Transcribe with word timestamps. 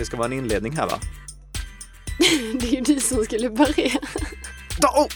Det 0.00 0.06
ska 0.06 0.16
vara 0.16 0.26
en 0.26 0.32
inledning 0.32 0.76
här 0.76 0.86
va? 0.86 1.00
det 2.60 2.66
är 2.66 2.72
ju 2.72 2.80
du 2.80 3.00
som 3.00 3.24
skulle 3.24 3.50
börja. 3.50 3.98
Oh! 4.82 5.06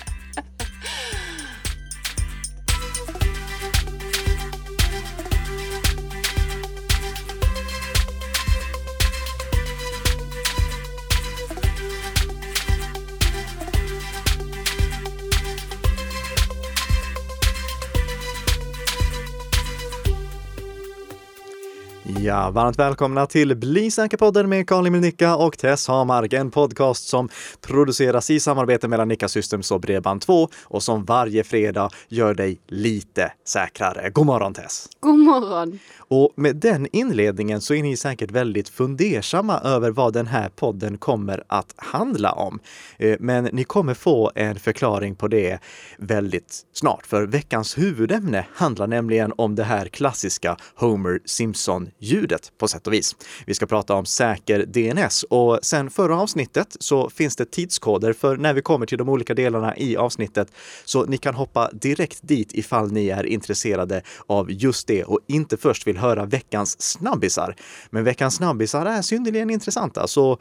Ja, 22.35 22.51
varmt 22.51 22.79
välkomna 22.79 23.27
till 23.27 23.57
Bli 23.57 23.91
säker-podden 23.91 24.49
med 24.49 24.69
Karl 24.69 24.91
Nicka 24.91 25.37
och 25.37 25.59
Tess 25.59 25.89
Hamark. 25.89 26.33
En 26.33 26.51
podcast 26.51 27.09
som 27.09 27.29
produceras 27.61 28.31
i 28.31 28.41
samarbete 28.41 28.89
mellan 28.89 29.09
Nicka 29.09 29.29
Systems 29.29 29.71
och 29.71 29.81
Bredband2 29.81 30.49
och 30.63 30.83
som 30.83 31.05
varje 31.05 31.45
fredag 31.45 31.91
gör 32.09 32.35
dig 32.35 32.61
lite 32.69 33.33
säkrare. 33.45 34.11
God 34.11 34.27
morgon 34.27 34.55
Tess! 34.55 34.89
God 35.01 35.19
morgon! 35.19 35.79
Och 35.97 36.33
med 36.37 36.57
den 36.57 36.89
inledningen 36.93 37.61
så 37.61 37.75
är 37.75 37.83
ni 37.83 37.97
säkert 37.97 38.31
väldigt 38.31 38.69
fundersamma 38.69 39.61
över 39.61 39.91
vad 39.91 40.13
den 40.13 40.27
här 40.27 40.49
podden 40.49 40.99
kommer 40.99 41.45
att 41.47 41.75
handla 41.77 42.33
om. 42.33 42.59
Eh, 42.99 43.17
men 43.21 43.45
ni 43.45 43.65
kommer 43.65 43.95
få 43.95 44.31
en 44.35 44.59
förklaring 44.59 45.15
på 45.15 45.29
det 45.29 45.59
väldigt 45.99 46.63
snart, 46.73 47.07
för 47.07 47.27
veckans 47.27 47.79
huvudämne 47.79 48.47
handlar 48.55 48.87
nämligen 48.87 49.33
om 49.37 49.55
det 49.55 49.65
här 49.65 49.87
klassiska 49.87 50.57
Homer 50.75 51.21
Simpson-ljudet 51.25 52.24
på 52.59 52.69
sätt 52.69 52.87
och 52.87 52.93
vis. 52.93 53.17
Vi 53.47 53.55
ska 53.55 53.67
prata 53.67 53.95
om 53.95 54.07
säker 54.07 54.67
DNS 54.67 55.23
och 55.23 55.59
sen 55.63 55.91
förra 55.91 56.21
avsnittet 56.21 56.77
så 56.81 57.11
finns 57.11 57.37
det 57.37 57.51
tidskoder 57.51 58.13
för 58.13 58.37
när 58.37 58.55
vi 58.55 58.63
kommer 58.63 58.87
till 58.87 58.99
de 58.99 59.09
olika 59.09 59.35
delarna 59.35 59.77
i 59.77 59.97
avsnittet 59.97 60.53
så 60.85 61.05
ni 61.05 61.17
kan 61.19 61.35
hoppa 61.35 61.71
direkt 61.73 62.19
dit 62.23 62.55
ifall 62.55 62.93
ni 62.93 63.09
är 63.09 63.27
intresserade 63.27 64.03
av 64.27 64.51
just 64.53 64.87
det 64.87 65.05
och 65.05 65.19
inte 65.27 65.57
först 65.57 65.87
vill 65.87 65.99
höra 65.99 66.25
veckans 66.25 66.83
snabbisar. 66.83 67.57
Men 67.91 68.05
veckans 68.05 68.35
snabbisar 68.35 68.87
är 68.87 69.03
synnerligen 69.03 69.51
intressanta, 69.51 70.07
så 70.07 70.39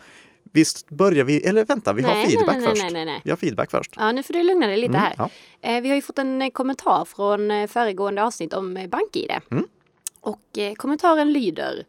Visst 0.55 0.89
börjar 0.89 1.23
vi, 1.23 1.43
eller 1.45 1.65
vänta, 1.65 1.93
vi 1.93 2.02
Nej, 2.02 2.15
har 2.15 2.25
feedback 2.30 2.55
nej, 2.55 2.65
nej, 2.65 2.69
först. 2.69 2.93
nej, 2.93 3.05
nej. 3.05 3.21
Vi 3.23 3.30
har 3.30 3.38
feedback 3.38 3.71
först. 3.71 3.91
Ja, 3.97 4.11
nu 4.11 4.23
får 4.23 4.33
du 4.33 4.43
lugna 4.43 4.67
dig 4.67 4.77
lite 4.77 4.89
Mm, 4.97 5.02
här. 5.02 5.13
ja. 5.17 5.30
Eh, 5.61 5.81
Vi 5.81 5.89
har 5.89 5.95
ju 5.95 6.02
fått 6.02 6.19
en 6.19 6.41
eh, 6.41 6.49
kommentar 6.49 7.05
från 7.05 7.52
eh, 7.52 7.67
föregående 7.67 8.23
avsnitt 8.23 8.53
om 8.53 8.73
BankID. 8.91 9.31
Mm. 9.52 9.63
Och 10.23 10.57
eh, 10.57 10.73
kommentaren 10.73 11.33
lyder 11.33 11.83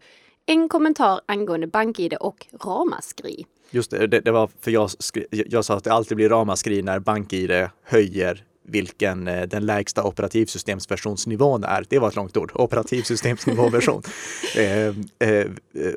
En 0.46 0.68
kommentar 0.68 1.20
angående 1.26 1.66
BankID 1.66 2.14
och 2.14 2.46
ramaskri. 2.64 3.46
Just 3.70 3.90
det, 3.90 4.06
det, 4.06 4.20
det 4.20 4.32
var 4.32 4.50
för 4.60 4.70
jag, 4.70 4.90
jag 5.30 5.64
sa 5.64 5.76
att 5.76 5.84
det 5.84 5.92
alltid 5.92 6.16
blir 6.16 6.28
ramaskri 6.28 6.82
när 6.82 6.98
BankID 6.98 7.68
höjer 7.82 8.44
vilken 8.66 9.28
eh, 9.28 9.42
den 9.42 9.66
lägsta 9.66 10.04
operativsystemsversionsnivån 10.04 11.64
är. 11.64 11.84
Det 11.88 11.98
var 11.98 12.08
ett 12.08 12.16
långt 12.16 12.36
ord, 12.36 12.52
operativsystemsnivåversion. 12.54 14.02
eh, 14.56 14.86
eh, 15.28 15.46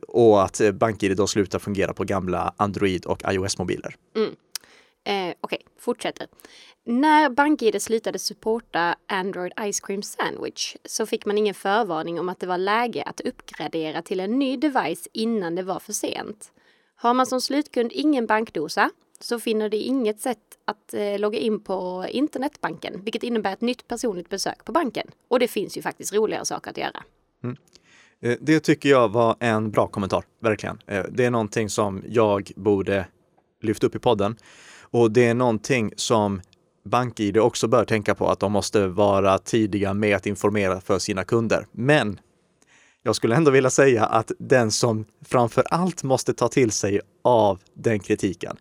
och 0.07 0.43
att 0.43 0.61
eh, 0.61 0.71
BankID 0.71 1.17
då 1.17 1.27
slutar 1.27 1.59
fungera 1.59 1.93
på 1.93 2.03
gamla 2.03 2.53
Android 2.57 3.05
och 3.05 3.21
iOS-mobiler. 3.31 3.95
Eh, 5.07 5.33
Okej, 5.41 5.61
fortsätter. 5.79 6.27
När 6.89 7.29
BankID 7.29 7.81
slutade 7.81 8.19
supporta 8.19 8.95
Android 9.07 9.51
Ice 9.71 9.79
Cream 9.79 10.03
Sandwich 10.03 10.75
så 10.85 11.05
fick 11.05 11.25
man 11.25 11.37
ingen 11.37 11.53
förvarning 11.53 12.19
om 12.19 12.29
att 12.29 12.39
det 12.39 12.47
var 12.47 12.57
läge 12.57 13.03
att 13.03 13.21
uppgradera 13.21 14.01
till 14.01 14.19
en 14.19 14.39
ny 14.39 14.57
device 14.57 15.07
innan 15.13 15.55
det 15.55 15.63
var 15.63 15.79
för 15.79 15.93
sent. 15.93 16.51
Har 16.95 17.13
man 17.13 17.25
som 17.25 17.41
slutkund 17.41 17.91
ingen 17.93 18.25
bankdosa 18.25 18.89
så 19.19 19.39
finner 19.39 19.69
det 19.69 19.77
inget 19.77 20.21
sätt 20.21 20.37
att 20.65 20.93
eh, 20.93 21.19
logga 21.19 21.39
in 21.39 21.59
på 21.59 22.05
internetbanken, 22.09 23.03
vilket 23.03 23.23
innebär 23.23 23.53
ett 23.53 23.61
nytt 23.61 23.87
personligt 23.87 24.29
besök 24.29 24.65
på 24.65 24.71
banken. 24.71 25.07
Och 25.27 25.39
det 25.39 25.47
finns 25.47 25.77
ju 25.77 25.81
faktiskt 25.81 26.13
roligare 26.13 26.45
saker 26.45 26.71
att 26.71 26.77
göra. 26.77 27.03
Mm. 27.43 27.57
Eh, 28.19 28.37
det 28.41 28.59
tycker 28.59 28.89
jag 28.89 29.09
var 29.09 29.35
en 29.39 29.71
bra 29.71 29.87
kommentar, 29.87 30.23
verkligen. 30.39 30.79
Eh, 30.85 31.05
det 31.11 31.25
är 31.25 31.31
någonting 31.31 31.69
som 31.69 32.03
jag 32.07 32.51
borde 32.55 33.07
lyfta 33.61 33.87
upp 33.87 33.95
i 33.95 33.99
podden. 33.99 34.35
Och 34.81 35.11
det 35.11 35.27
är 35.27 35.33
någonting 35.33 35.93
som 35.95 36.41
BankID 36.87 37.37
också 37.37 37.67
bör 37.67 37.85
tänka 37.85 38.15
på, 38.15 38.29
att 38.29 38.39
de 38.39 38.51
måste 38.51 38.87
vara 38.87 39.37
tidiga 39.37 39.93
med 39.93 40.15
att 40.15 40.25
informera 40.25 40.81
för 40.81 40.99
sina 40.99 41.23
kunder. 41.23 41.65
Men 41.71 42.19
jag 43.03 43.15
skulle 43.15 43.35
ändå 43.35 43.51
vilja 43.51 43.69
säga 43.69 44.05
att 44.05 44.31
den 44.39 44.71
som 44.71 45.05
framför 45.25 45.63
allt 45.69 46.03
måste 46.03 46.33
ta 46.33 46.47
till 46.47 46.71
sig 46.71 46.99
av 47.23 47.59
den 47.73 47.99
kritiken, 47.99 48.57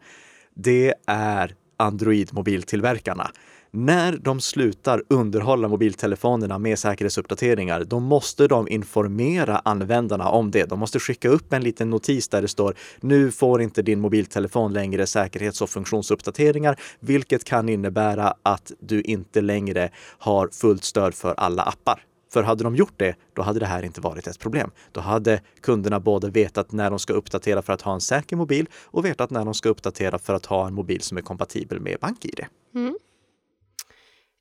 det 0.54 0.94
är 1.06 1.54
Android-mobiltillverkarna. 1.76 3.30
När 3.78 4.16
de 4.16 4.40
slutar 4.40 5.02
underhålla 5.08 5.68
mobiltelefonerna 5.68 6.58
med 6.58 6.78
säkerhetsuppdateringar, 6.78 7.84
då 7.84 8.00
måste 8.00 8.48
de 8.48 8.68
informera 8.68 9.58
användarna 9.58 10.28
om 10.28 10.50
det. 10.50 10.64
De 10.64 10.78
måste 10.78 10.98
skicka 10.98 11.28
upp 11.28 11.52
en 11.52 11.62
liten 11.62 11.90
notis 11.90 12.28
där 12.28 12.42
det 12.42 12.48
står 12.48 12.74
nu 13.00 13.30
får 13.30 13.62
inte 13.62 13.82
din 13.82 14.00
mobiltelefon 14.00 14.72
längre 14.72 15.06
säkerhets 15.06 15.62
och 15.62 15.70
funktionsuppdateringar, 15.70 16.80
vilket 17.00 17.44
kan 17.44 17.68
innebära 17.68 18.34
att 18.42 18.72
du 18.80 19.00
inte 19.02 19.40
längre 19.40 19.90
har 20.18 20.48
fullt 20.52 20.84
stöd 20.84 21.14
för 21.14 21.34
alla 21.34 21.62
appar. 21.62 22.02
För 22.32 22.42
hade 22.42 22.64
de 22.64 22.76
gjort 22.76 22.94
det, 22.96 23.14
då 23.34 23.42
hade 23.42 23.60
det 23.60 23.66
här 23.66 23.82
inte 23.82 24.00
varit 24.00 24.26
ett 24.26 24.38
problem. 24.38 24.70
Då 24.92 25.00
hade 25.00 25.40
kunderna 25.60 26.00
både 26.00 26.30
vetat 26.30 26.72
när 26.72 26.90
de 26.90 26.98
ska 26.98 27.12
uppdatera 27.12 27.62
för 27.62 27.72
att 27.72 27.82
ha 27.82 27.94
en 27.94 28.00
säker 28.00 28.36
mobil 28.36 28.68
och 28.84 29.04
vetat 29.04 29.30
när 29.30 29.44
de 29.44 29.54
ska 29.54 29.68
uppdatera 29.68 30.18
för 30.18 30.34
att 30.34 30.46
ha 30.46 30.66
en 30.66 30.74
mobil 30.74 31.00
som 31.00 31.18
är 31.18 31.22
kompatibel 31.22 31.80
med 31.80 31.96
BankID. 32.00 32.40
Mm. 32.74 32.96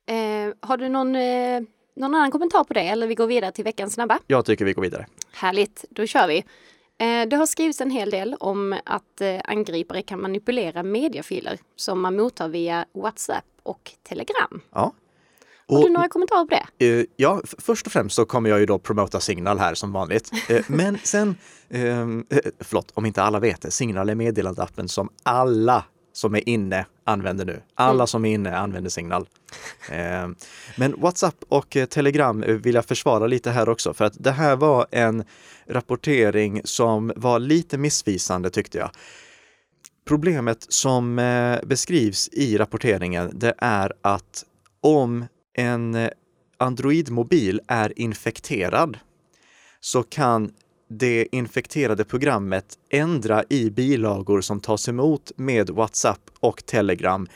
Eh, 0.06 0.54
har 0.60 0.76
du 0.76 0.88
någon, 0.88 1.16
eh, 1.16 1.60
någon 1.96 2.14
annan 2.14 2.30
kommentar 2.30 2.64
på 2.64 2.74
det 2.74 2.80
eller 2.80 3.06
vi 3.06 3.14
går 3.14 3.26
vidare 3.26 3.52
till 3.52 3.64
veckans 3.64 3.94
snabba? 3.94 4.18
Jag 4.26 4.44
tycker 4.44 4.64
vi 4.64 4.72
går 4.72 4.82
vidare. 4.82 5.06
Härligt, 5.32 5.84
då 5.90 6.06
kör 6.06 6.28
vi. 6.28 6.38
Eh, 6.98 7.28
Det 7.28 7.36
har 7.36 7.46
skrivits 7.46 7.80
en 7.80 7.90
hel 7.90 8.10
del 8.10 8.34
om 8.40 8.76
att 8.84 9.20
eh, 9.20 9.40
angripare 9.44 10.02
kan 10.02 10.20
manipulera 10.22 10.82
mediafiler 10.82 11.58
som 11.76 12.00
man 12.00 12.16
mottar 12.16 12.48
via 12.48 12.84
WhatsApp 12.94 13.44
och 13.62 13.92
Telegram. 14.08 14.60
Ja. 14.74 14.92
Har 15.68 15.78
Och, 15.78 15.84
du 15.84 15.90
några 15.90 16.08
kommentarer 16.08 16.44
på 16.44 16.54
det? 16.78 16.86
eh, 16.98 17.04
ja, 17.16 17.40
först 17.58 17.86
och 17.86 17.92
främst 17.92 18.16
så 18.16 18.24
kommer 18.24 18.50
jag 18.50 18.60
ju 18.60 18.66
då 18.66 18.78
promota 18.78 19.20
Signal 19.20 19.58
här 19.58 19.74
som 19.74 19.92
vanligt. 19.92 20.30
Eh, 20.48 20.64
men 20.68 20.98
sen, 21.02 21.34
ehm, 21.70 22.26
eh, 22.30 22.38
förlåt, 22.60 22.90
om 22.94 23.06
inte 23.06 23.22
alla 23.22 23.40
vet 23.40 23.60
det, 23.62 23.70
Signal 23.70 24.08
är 24.08 24.14
meddelandeappen 24.14 24.88
som 24.88 25.08
alla 25.22 25.84
som 26.16 26.34
är 26.34 26.48
inne 26.48 26.86
använder 27.04 27.44
nu. 27.44 27.62
Alla 27.74 28.06
som 28.06 28.24
är 28.24 28.34
inne 28.34 28.56
använder 28.56 28.90
Signal. 28.90 29.26
Eh, 29.90 30.28
Men 30.76 31.00
WhatsApp 31.00 31.34
och 31.48 31.76
eh, 31.76 31.86
Telegram 31.86 32.42
eh, 32.42 32.54
vill 32.54 32.74
jag 32.74 32.84
försvara 32.84 33.26
lite 33.26 33.50
här 33.50 33.68
också, 33.68 33.94
för 33.94 34.04
att 34.04 34.24
det 34.24 34.30
här 34.30 34.56
var 34.56 34.86
en 34.90 35.24
rapportering 35.66 36.60
som 36.64 37.12
var 37.16 37.38
lite 37.38 37.78
missvisande 37.78 38.50
tyckte 38.50 38.78
jag. 38.78 38.90
Problemet 40.08 40.66
som 40.68 41.18
eh, 41.18 41.58
beskrivs 41.66 42.28
i 42.28 42.58
rapporteringen, 42.58 43.30
det 43.34 43.54
är 43.58 43.92
att 44.02 44.44
om 44.80 45.24
en 45.58 46.10
Android-mobil 46.58 47.60
är 47.68 47.98
infekterad 47.98 48.98
så 49.80 50.02
kan 50.02 50.52
det 50.88 51.26
infekterade 51.32 52.04
programmet 52.04 52.78
ändra 52.90 53.44
i 53.48 53.70
bilagor 53.70 54.40
som 54.40 54.60
tas 54.60 54.88
emot 54.88 55.32
med 55.36 55.70
WhatsApp 55.70 56.20
och 56.40 56.66
Telegram 56.66 57.28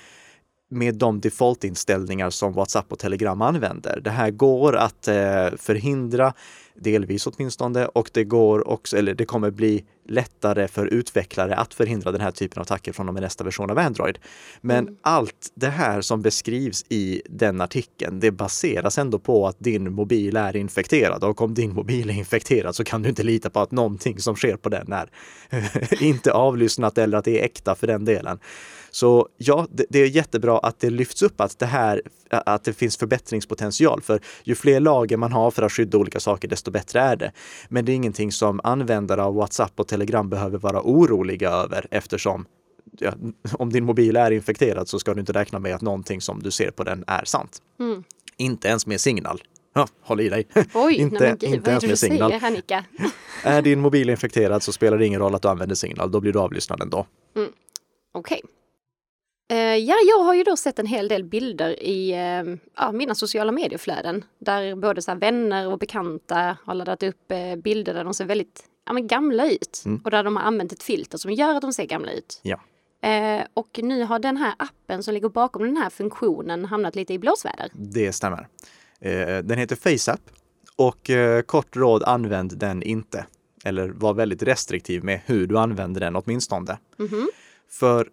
med 0.71 0.95
de 0.95 1.21
defaultinställningar 1.21 2.31
som 2.31 2.53
WhatsApp 2.53 2.93
och 2.93 2.99
Telegram 2.99 3.43
använder. 3.43 4.01
Det 4.01 4.11
här 4.11 4.31
går 4.31 4.77
att 4.77 5.09
eh, 5.09 5.49
förhindra, 5.57 6.33
delvis 6.75 7.27
åtminstone, 7.27 7.87
och 7.87 8.11
det 8.13 8.25
går 8.25 8.69
också, 8.69 8.97
eller 8.97 9.15
det 9.15 9.25
kommer 9.25 9.51
bli 9.51 9.85
lättare 10.09 10.69
för 10.69 10.87
utvecklare 10.87 11.57
att 11.57 11.75
förhindra 11.75 12.13
den 12.13 12.21
här 12.21 12.31
typen 12.31 12.59
av 12.59 12.63
attacker 12.63 12.93
från 12.93 13.09
och 13.09 13.15
med 13.15 13.23
nästa 13.23 13.45
version 13.45 13.71
av 13.71 13.79
Android. 13.79 14.19
Men 14.61 14.97
allt 15.03 15.53
det 15.55 15.69
här 15.69 16.01
som 16.01 16.23
beskrivs 16.23 16.85
i 16.89 17.23
den 17.27 17.61
artikeln, 17.61 18.21
det 18.21 18.31
baseras 18.31 18.99
ändå 18.99 19.19
på 19.19 19.47
att 19.47 19.57
din 19.59 19.93
mobil 19.93 20.37
är 20.37 20.57
infekterad 20.57 21.25
och 21.25 21.41
om 21.41 21.55
din 21.55 21.75
mobil 21.75 22.11
är 22.11 22.15
infekterad 22.15 22.77
så 22.77 22.85
kan 22.85 23.03
du 23.03 23.09
inte 23.09 23.23
lita 23.23 23.51
på 23.51 23.61
att 23.61 23.71
någonting 23.71 24.19
som 24.19 24.37
sker 24.37 24.57
på 24.57 24.69
den 24.69 24.93
är 24.93 25.11
inte 26.03 26.33
avlyssnat 26.33 26.99
eller 26.99 27.19
att 27.19 27.25
det 27.25 27.41
är 27.41 27.45
äkta 27.45 27.75
för 27.75 27.87
den 27.87 28.05
delen. 28.05 28.39
Så 28.91 29.29
ja, 29.37 29.67
det, 29.71 29.87
det 29.89 29.99
är 29.99 30.07
jättebra 30.07 30.59
att 30.59 30.81
det 30.81 30.91
lyfts 30.91 31.23
upp 31.23 31.41
att 31.41 31.59
det 31.59 31.67
här, 31.67 32.03
att 32.31 32.65
det 32.65 32.73
finns 32.73 32.97
förbättringspotential. 32.97 34.03
För 34.03 34.21
ju 34.45 34.55
fler 34.55 34.81
lager 34.81 35.17
man 35.17 35.33
har 35.33 35.51
för 35.51 35.63
att 35.63 35.73
skydda 35.73 35.99
olika 35.99 36.21
saker, 36.21 36.49
desto 36.49 36.71
bättre 36.71 37.01
är 37.01 37.17
det. 37.17 37.33
Men 37.69 37.85
det 37.85 37.93
är 37.93 37.95
ingenting 37.95 38.33
som 38.33 38.61
användare 38.65 39.23
av 39.23 39.35
WhatsApp 39.35 39.81
och 39.81 39.89
Telegram 39.91 40.29
behöver 40.29 40.59
vara 40.59 40.81
oroliga 40.85 41.51
över 41.51 41.87
eftersom 41.91 42.47
ja, 42.99 43.13
om 43.53 43.71
din 43.71 43.85
mobil 43.85 44.17
är 44.17 44.31
infekterad 44.31 44.89
så 44.89 44.99
ska 44.99 45.15
du 45.15 45.21
inte 45.21 45.33
räkna 45.33 45.59
med 45.59 45.75
att 45.75 45.83
någonting 45.83 46.21
som 46.21 46.43
du 46.43 46.51
ser 46.51 46.71
på 46.71 46.85
den 46.85 47.05
är 47.07 47.25
sant. 47.25 47.63
Mm. 47.81 48.05
Inte 48.37 48.69
ens 48.69 48.87
med 48.87 49.01
Signal. 49.01 49.43
Ja, 49.75 49.89
håll 50.01 50.21
i 50.21 50.29
dig. 50.29 50.47
Oj, 50.75 50.95
inte 50.95 51.25
nej 51.25 51.37
gud, 51.41 51.55
inte 51.55 51.71
ens 51.71 51.87
med 51.87 51.99
Signal. 51.99 52.41
säger? 52.41 52.85
Är 53.45 53.63
din 53.63 53.81
mobil 53.81 54.11
infekterad 54.11 54.63
så 54.63 54.73
spelar 54.73 54.99
det 54.99 55.07
ingen 55.07 55.21
roll 55.21 55.35
att 55.35 55.43
du 55.43 55.49
använder 55.49 55.75
Signal, 55.75 56.11
då 56.11 56.21
blir 56.21 56.33
du 56.33 56.39
avlyssnad 56.39 56.83
ändå. 56.83 57.07
Okej. 58.13 58.43
Eh, 59.51 59.77
ja, 59.77 59.97
jag 60.09 60.19
har 60.25 60.35
ju 60.35 60.43
då 60.43 60.57
sett 60.57 60.79
en 60.79 60.87
hel 60.87 61.09
del 61.09 61.25
bilder 61.25 61.83
i 61.83 62.13
eh, 62.13 62.57
ja, 62.77 62.93
mina 62.93 63.15
sociala 63.15 63.53
medieflöden 63.53 64.25
där 64.39 64.75
både 64.75 65.03
så 65.03 65.15
vänner 65.15 65.69
och 65.69 65.79
bekanta 65.79 66.57
har 66.65 66.75
laddat 66.75 67.03
upp 67.03 67.33
eh, 67.33 67.57
bilder 67.57 67.95
där 67.95 68.05
de 68.05 68.15
ser 68.15 68.25
väldigt 68.25 68.65
ja, 68.91 68.95
men 68.95 69.07
gamla 69.07 69.51
ut 69.51 69.83
Mm. 69.87 70.01
och 70.05 70.11
där 70.11 70.25
de 70.25 70.37
har 70.37 70.43
använt 70.43 70.73
ett 70.73 70.83
filter 70.83 71.19
som 71.19 71.33
gör 71.33 71.55
att 71.55 71.63
de 71.63 71.73
ser 71.73 71.85
gamla 71.85 72.13
ut. 72.13 72.41
Ja. 72.43 72.61
Eh, 73.09 73.45
och 73.55 73.81
nu 73.83 74.03
har 74.05 74.19
den 74.19 74.37
här 74.37 74.55
appen 74.59 75.03
som 75.03 75.15
ligger 75.15 75.29
bakom 75.29 75.63
den 75.63 75.77
här 75.77 75.91
funktionen 75.91 76.65
hamnat 76.65 76.97
lite 76.97 77.13
i 77.15 77.19
blåsväder. 77.19 77.71
Det 77.75 78.13
stämmer. 78.13 78.49
Eh, 79.01 79.39
Den 79.39 79.59
heter 79.59 79.77
FaceApp 79.77 80.21
och 80.77 81.11
eh, 81.11 81.43
kort 81.43 81.77
råd, 81.77 82.03
använd 82.03 82.59
den 82.59 82.83
inte. 82.83 83.27
Eller 83.65 83.89
var 83.89 84.15
väldigt 84.15 84.43
restriktiv 84.43 85.05
med 85.05 85.21
hur 85.27 85.47
du 85.47 85.59
använder 85.59 86.01
den 86.01 86.17
åtminstone. 86.17 86.79
Mhm. 86.97 87.29
För 87.71 88.09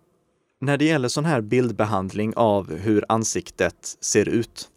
när 0.61 0.77
det 0.77 0.85
gäller 0.85 1.07
sån 1.07 1.25
här 1.25 1.41
bildbehandling 1.41 2.33
av 2.35 2.75
hur 2.75 3.05
ansiktet 3.09 3.97
ser 4.01 4.29
ut 4.29 4.69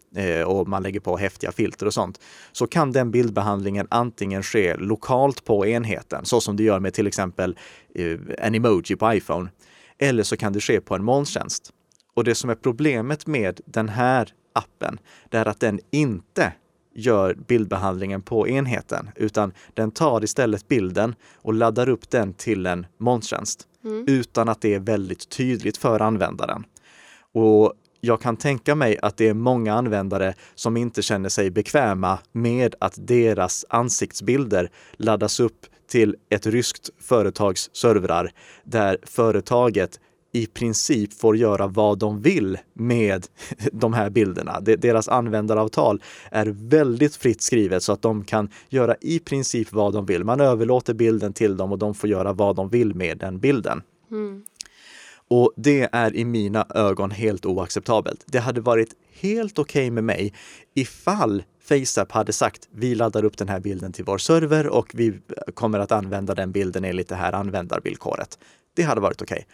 och 0.45 0.67
man 0.67 0.83
lägger 0.83 0.99
på 0.99 1.17
häftiga 1.17 1.51
filter 1.51 1.85
och 1.85 1.93
sånt, 1.93 2.19
så 2.51 2.67
kan 2.67 2.91
den 2.91 3.11
bildbehandlingen 3.11 3.87
antingen 3.89 4.43
ske 4.43 4.75
lokalt 4.75 5.45
på 5.45 5.65
enheten, 5.65 6.25
så 6.25 6.41
som 6.41 6.55
du 6.55 6.63
gör 6.63 6.79
med 6.79 6.93
till 6.93 7.07
exempel 7.07 7.57
eh, 7.95 8.17
en 8.37 8.55
emoji 8.55 8.95
på 8.95 9.13
iPhone, 9.13 9.49
eller 9.97 10.23
så 10.23 10.37
kan 10.37 10.53
det 10.53 10.61
ske 10.61 10.81
på 10.81 10.95
en 10.95 11.03
molntjänst. 11.03 11.73
Och 12.13 12.23
det 12.23 12.35
som 12.35 12.49
är 12.49 12.55
problemet 12.55 13.27
med 13.27 13.61
den 13.65 13.89
här 13.89 14.33
appen, 14.53 14.99
det 15.29 15.37
är 15.37 15.45
att 15.45 15.59
den 15.59 15.79
inte 15.91 16.53
gör 16.95 17.33
bildbehandlingen 17.47 18.21
på 18.21 18.47
enheten, 18.47 19.09
utan 19.15 19.53
den 19.73 19.91
tar 19.91 20.23
istället 20.23 20.67
bilden 20.67 21.15
och 21.35 21.53
laddar 21.53 21.89
upp 21.89 22.09
den 22.09 22.33
till 22.33 22.65
en 22.65 22.85
molntjänst 22.97 23.67
utan 24.07 24.49
att 24.49 24.61
det 24.61 24.73
är 24.73 24.79
väldigt 24.79 25.29
tydligt 25.29 25.77
för 25.77 25.99
användaren. 25.99 26.63
Och 27.33 27.73
jag 28.01 28.21
kan 28.21 28.37
tänka 28.37 28.75
mig 28.75 28.97
att 29.01 29.17
det 29.17 29.27
är 29.27 29.33
många 29.33 29.73
användare 29.73 30.33
som 30.55 30.77
inte 30.77 31.01
känner 31.01 31.29
sig 31.29 31.51
bekväma 31.51 32.19
med 32.31 32.75
att 32.79 32.93
deras 32.97 33.65
ansiktsbilder 33.69 34.69
laddas 34.93 35.39
upp 35.39 35.65
till 35.89 36.15
ett 36.29 36.45
ryskt 36.45 36.89
företags 36.99 37.69
servrar 37.73 38.31
där 38.63 38.97
företaget 39.03 39.99
i 40.33 40.45
princip 40.45 41.13
får 41.13 41.37
göra 41.37 41.67
vad 41.67 41.99
de 41.99 42.21
vill 42.21 42.57
med 42.73 43.27
de 43.71 43.93
här 43.93 44.09
bilderna. 44.09 44.59
Deras 44.59 45.07
användaravtal 45.07 46.01
är 46.31 46.45
väldigt 46.69 47.15
fritt 47.15 47.41
skrivet 47.41 47.83
så 47.83 47.91
att 47.91 48.01
de 48.01 48.23
kan 48.23 48.49
göra 48.69 48.95
i 49.01 49.19
princip 49.19 49.73
vad 49.73 49.93
de 49.93 50.05
vill. 50.05 50.23
Man 50.23 50.41
överlåter 50.41 50.93
bilden 50.93 51.33
till 51.33 51.57
dem 51.57 51.71
och 51.71 51.77
de 51.77 51.95
får 51.95 52.09
göra 52.09 52.33
vad 52.33 52.55
de 52.55 52.69
vill 52.69 52.95
med 52.95 53.17
den 53.17 53.39
bilden. 53.39 53.81
Mm. 54.11 54.43
Och 55.31 55.53
det 55.55 55.89
är 55.91 56.15
i 56.15 56.25
mina 56.25 56.65
ögon 56.75 57.11
helt 57.11 57.45
oacceptabelt. 57.45 58.23
Det 58.25 58.39
hade 58.39 58.61
varit 58.61 58.93
helt 59.13 59.59
okej 59.59 59.91
med 59.91 60.03
mig 60.03 60.33
ifall 60.73 61.43
FaceApp 61.59 62.11
hade 62.11 62.33
sagt 62.33 62.69
vi 62.71 62.95
laddar 62.95 63.25
upp 63.25 63.37
den 63.37 63.49
här 63.49 63.59
bilden 63.59 63.91
till 63.91 64.05
vår 64.05 64.17
server 64.17 64.67
och 64.67 64.91
vi 64.93 65.19
kommer 65.53 65.79
att 65.79 65.91
använda 65.91 66.35
den 66.35 66.51
bilden 66.51 66.85
enligt 66.85 67.07
det 67.07 67.15
här 67.15 67.33
användarvillkoret. 67.33 68.39
Det 68.73 68.83
hade 68.83 69.01
varit 69.01 69.21
okej. 69.21 69.47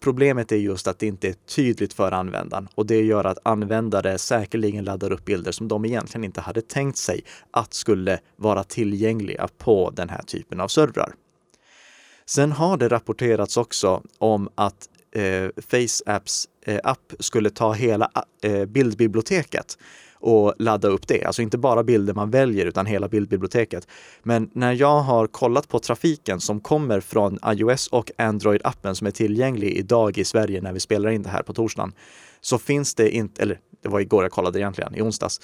Problemet 0.00 0.52
är 0.52 0.56
just 0.56 0.86
att 0.86 0.98
det 0.98 1.06
inte 1.06 1.28
är 1.28 1.34
tydligt 1.54 1.92
för 1.92 2.12
användaren 2.12 2.68
och 2.74 2.86
det 2.86 3.02
gör 3.02 3.24
att 3.24 3.38
användare 3.42 4.18
säkerligen 4.18 4.84
laddar 4.84 5.12
upp 5.12 5.24
bilder 5.24 5.52
som 5.52 5.68
de 5.68 5.84
egentligen 5.84 6.24
inte 6.24 6.40
hade 6.40 6.62
tänkt 6.62 6.98
sig 6.98 7.20
att 7.50 7.74
skulle 7.74 8.18
vara 8.36 8.64
tillgängliga 8.64 9.48
på 9.58 9.90
den 9.90 10.08
här 10.08 10.22
typen 10.22 10.60
av 10.60 10.68
servrar. 10.68 11.14
Sen 12.26 12.52
har 12.52 12.76
det 12.76 12.88
rapporterats 12.88 13.56
också 13.56 14.02
om 14.18 14.48
att 14.54 14.88
eh, 15.14 15.48
FaceApps 15.56 16.48
eh, 16.66 16.80
app 16.82 17.12
skulle 17.18 17.50
ta 17.50 17.72
hela 17.72 18.10
eh, 18.42 18.64
bildbiblioteket 18.64 19.78
och 20.24 20.54
ladda 20.58 20.88
upp 20.88 21.08
det. 21.08 21.24
Alltså 21.24 21.42
inte 21.42 21.58
bara 21.58 21.82
bilder 21.82 22.14
man 22.14 22.30
väljer 22.30 22.66
utan 22.66 22.86
hela 22.86 23.08
bildbiblioteket. 23.08 23.88
Men 24.22 24.50
när 24.52 24.72
jag 24.72 25.00
har 25.00 25.26
kollat 25.26 25.68
på 25.68 25.78
trafiken 25.78 26.40
som 26.40 26.60
kommer 26.60 27.00
från 27.00 27.38
iOS 27.46 27.86
och 27.86 28.10
Android-appen 28.18 28.94
som 28.94 29.06
är 29.06 29.10
tillgänglig 29.10 29.72
idag 29.72 30.18
i 30.18 30.24
Sverige 30.24 30.60
när 30.60 30.72
vi 30.72 30.80
spelar 30.80 31.10
in 31.10 31.22
det 31.22 31.28
här 31.28 31.42
på 31.42 31.52
torsdagen, 31.54 31.92
så 32.40 32.58
finns 32.58 32.94
det 32.94 33.10
inte, 33.10 33.42
eller 33.42 33.58
det 33.82 33.88
var 33.88 34.00
igår 34.00 34.22
jag 34.22 34.32
kollade 34.32 34.58
egentligen, 34.58 34.94
i 34.94 35.02
onsdags, 35.02 35.40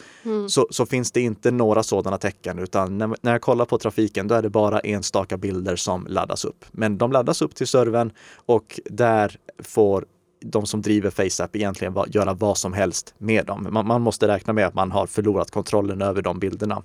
så, 0.48 0.66
så 0.70 0.86
finns 0.86 1.12
det 1.12 1.20
inte 1.20 1.50
några 1.50 1.82
sådana 1.82 2.18
tecken 2.18 2.58
utan 2.58 2.98
när, 2.98 3.16
när 3.20 3.32
jag 3.32 3.40
kollar 3.40 3.64
på 3.64 3.78
trafiken 3.78 4.28
då 4.28 4.34
är 4.34 4.42
det 4.42 4.50
bara 4.50 4.80
enstaka 4.80 5.36
bilder 5.36 5.76
som 5.76 6.06
laddas 6.06 6.44
upp. 6.44 6.64
Men 6.70 6.98
de 6.98 7.12
laddas 7.12 7.42
upp 7.42 7.54
till 7.54 7.66
servern 7.66 8.12
och 8.46 8.80
där 8.84 9.36
får 9.58 10.04
de 10.44 10.66
som 10.66 10.82
driver 10.82 11.10
FaceApp 11.10 11.56
egentligen 11.56 11.92
va- 11.94 12.06
göra 12.08 12.34
vad 12.34 12.58
som 12.58 12.72
helst 12.72 13.14
med 13.18 13.46
dem. 13.46 13.66
Man, 13.70 13.86
man 13.86 14.00
måste 14.02 14.28
räkna 14.28 14.52
med 14.52 14.66
att 14.66 14.74
man 14.74 14.90
har 14.90 15.06
förlorat 15.06 15.50
kontrollen 15.50 16.02
över 16.02 16.22
de 16.22 16.38
bilderna. 16.38 16.82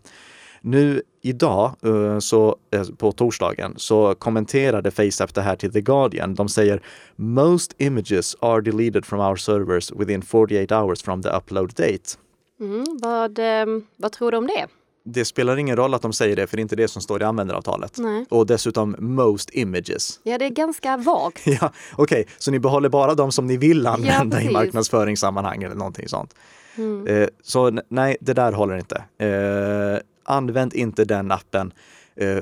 Nu 0.62 1.02
idag, 1.22 1.75
eh, 1.86 2.19
så, 2.19 2.56
eh, 2.72 2.84
på 2.98 3.12
torsdagen, 3.12 3.74
så 3.78 4.16
kommenterade 4.16 4.92
FaceApp 4.92 5.34
det 5.34 5.42
här 5.42 5.56
till 5.56 5.72
The 5.74 5.81
Guardian. 5.81 6.36
De 6.36 6.50
säger 6.50 6.81
“Most 7.16 7.75
images 7.78 8.36
are 8.40 8.62
deleted 8.62 9.06
from 9.06 9.19
our 9.19 9.36
servers 9.36 9.92
within 9.92 10.22
48 10.22 10.81
hours 10.84 11.02
from 11.04 11.24
the 11.24 11.30
upload 11.30 11.69
date”. 11.75 12.18
Mm, 12.60 12.84
vad, 13.02 13.40
eh, 13.40 13.66
vad 13.98 14.12
tror 14.12 14.31
du 14.31 14.38
om 14.38 14.48
det? 14.48 14.68
Det 15.07 15.25
spelar 15.25 15.57
ingen 15.57 15.75
roll 15.75 15.94
att 15.94 16.02
de 16.02 16.13
säger 16.13 16.36
det, 16.36 16.48
för 16.48 16.57
det 16.57 16.60
är 16.60 16.62
inte 16.62 16.75
det 16.75 16.88
som 16.88 17.02
står 17.02 17.22
i 17.22 17.25
användaravtalet. 17.25 17.98
Nej. 17.98 18.25
Och 18.30 18.46
dessutom 18.46 18.96
“most 19.00 19.50
images”. 19.54 20.19
Ja, 20.24 20.38
det 20.38 20.46
är 20.46 20.50
ganska 20.50 20.98
vagt. 20.98 21.42
Ja, 21.62 21.72
okej, 21.96 22.28
så 22.38 22.52
ni 22.52 22.60
behåller 22.60 22.90
bara 22.90 23.16
de 23.16 23.31
som 23.31 23.48
ni 23.48 23.57
vill 23.57 23.88
använda 23.88 24.38
i 24.38 24.40
precis. 24.40 24.54
marknadsföringssammanhang 24.54 25.63
eller 25.63 25.75
någonting 25.75 26.07
sånt. 26.07 26.34
Eh, 27.07 27.28
så 27.44 27.80
nej, 27.90 28.18
det 28.19 28.34
där 28.34 28.52
håller 28.52 28.78
inte. 28.78 29.04
Eh, 29.25 30.00
använd 30.24 30.74
inte 30.74 31.06
den 31.06 31.31
appen 31.31 31.74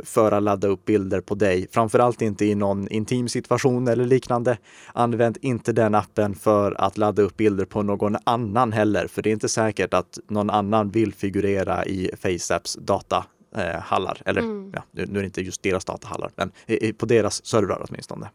för 0.04 0.31
att 0.31 0.44
ladda 0.44 0.68
upp 0.68 0.86
bilder 0.86 1.22
på 1.22 1.36
dig. 1.36 1.68
Framförallt 1.72 2.22
inte 2.22 2.46
i 2.46 2.56
någon 2.56 2.88
intim 2.88 3.28
situation 3.28 3.88
eller 3.88 4.06
liknande. 4.06 4.58
Använd 4.94 5.38
inte 5.42 5.72
den 5.72 5.96
appen 5.96 6.36
för 6.36 6.81
att 6.81 6.98
ladda 6.98 7.22
upp 7.22 7.38
bilder 7.38 7.66
på 7.66 7.84
någon 7.84 8.18
annan 8.24 8.72
heller, 8.72 9.08
för 9.08 9.22
det 9.22 9.30
är 9.30 9.34
inte 9.34 9.50
säkert 9.50 9.94
att 9.94 10.20
någon 10.28 10.50
annan 10.50 10.90
vill 10.90 11.14
figurera 11.14 11.86
i 11.86 12.12
FaceApps 12.22 12.78
datahallar. 12.81 14.22
Eller 14.25 14.42
ja, 14.74 14.84
nu 14.92 15.04
är 15.04 15.22
det 15.22 15.25
inte 15.25 15.42
just 15.42 15.64
deras 15.64 15.86
datahallar, 15.86 16.31
men 16.36 16.52
på 16.94 17.06
deras 17.06 17.46
servrar 17.46 17.86
åtminstone. 17.89 18.30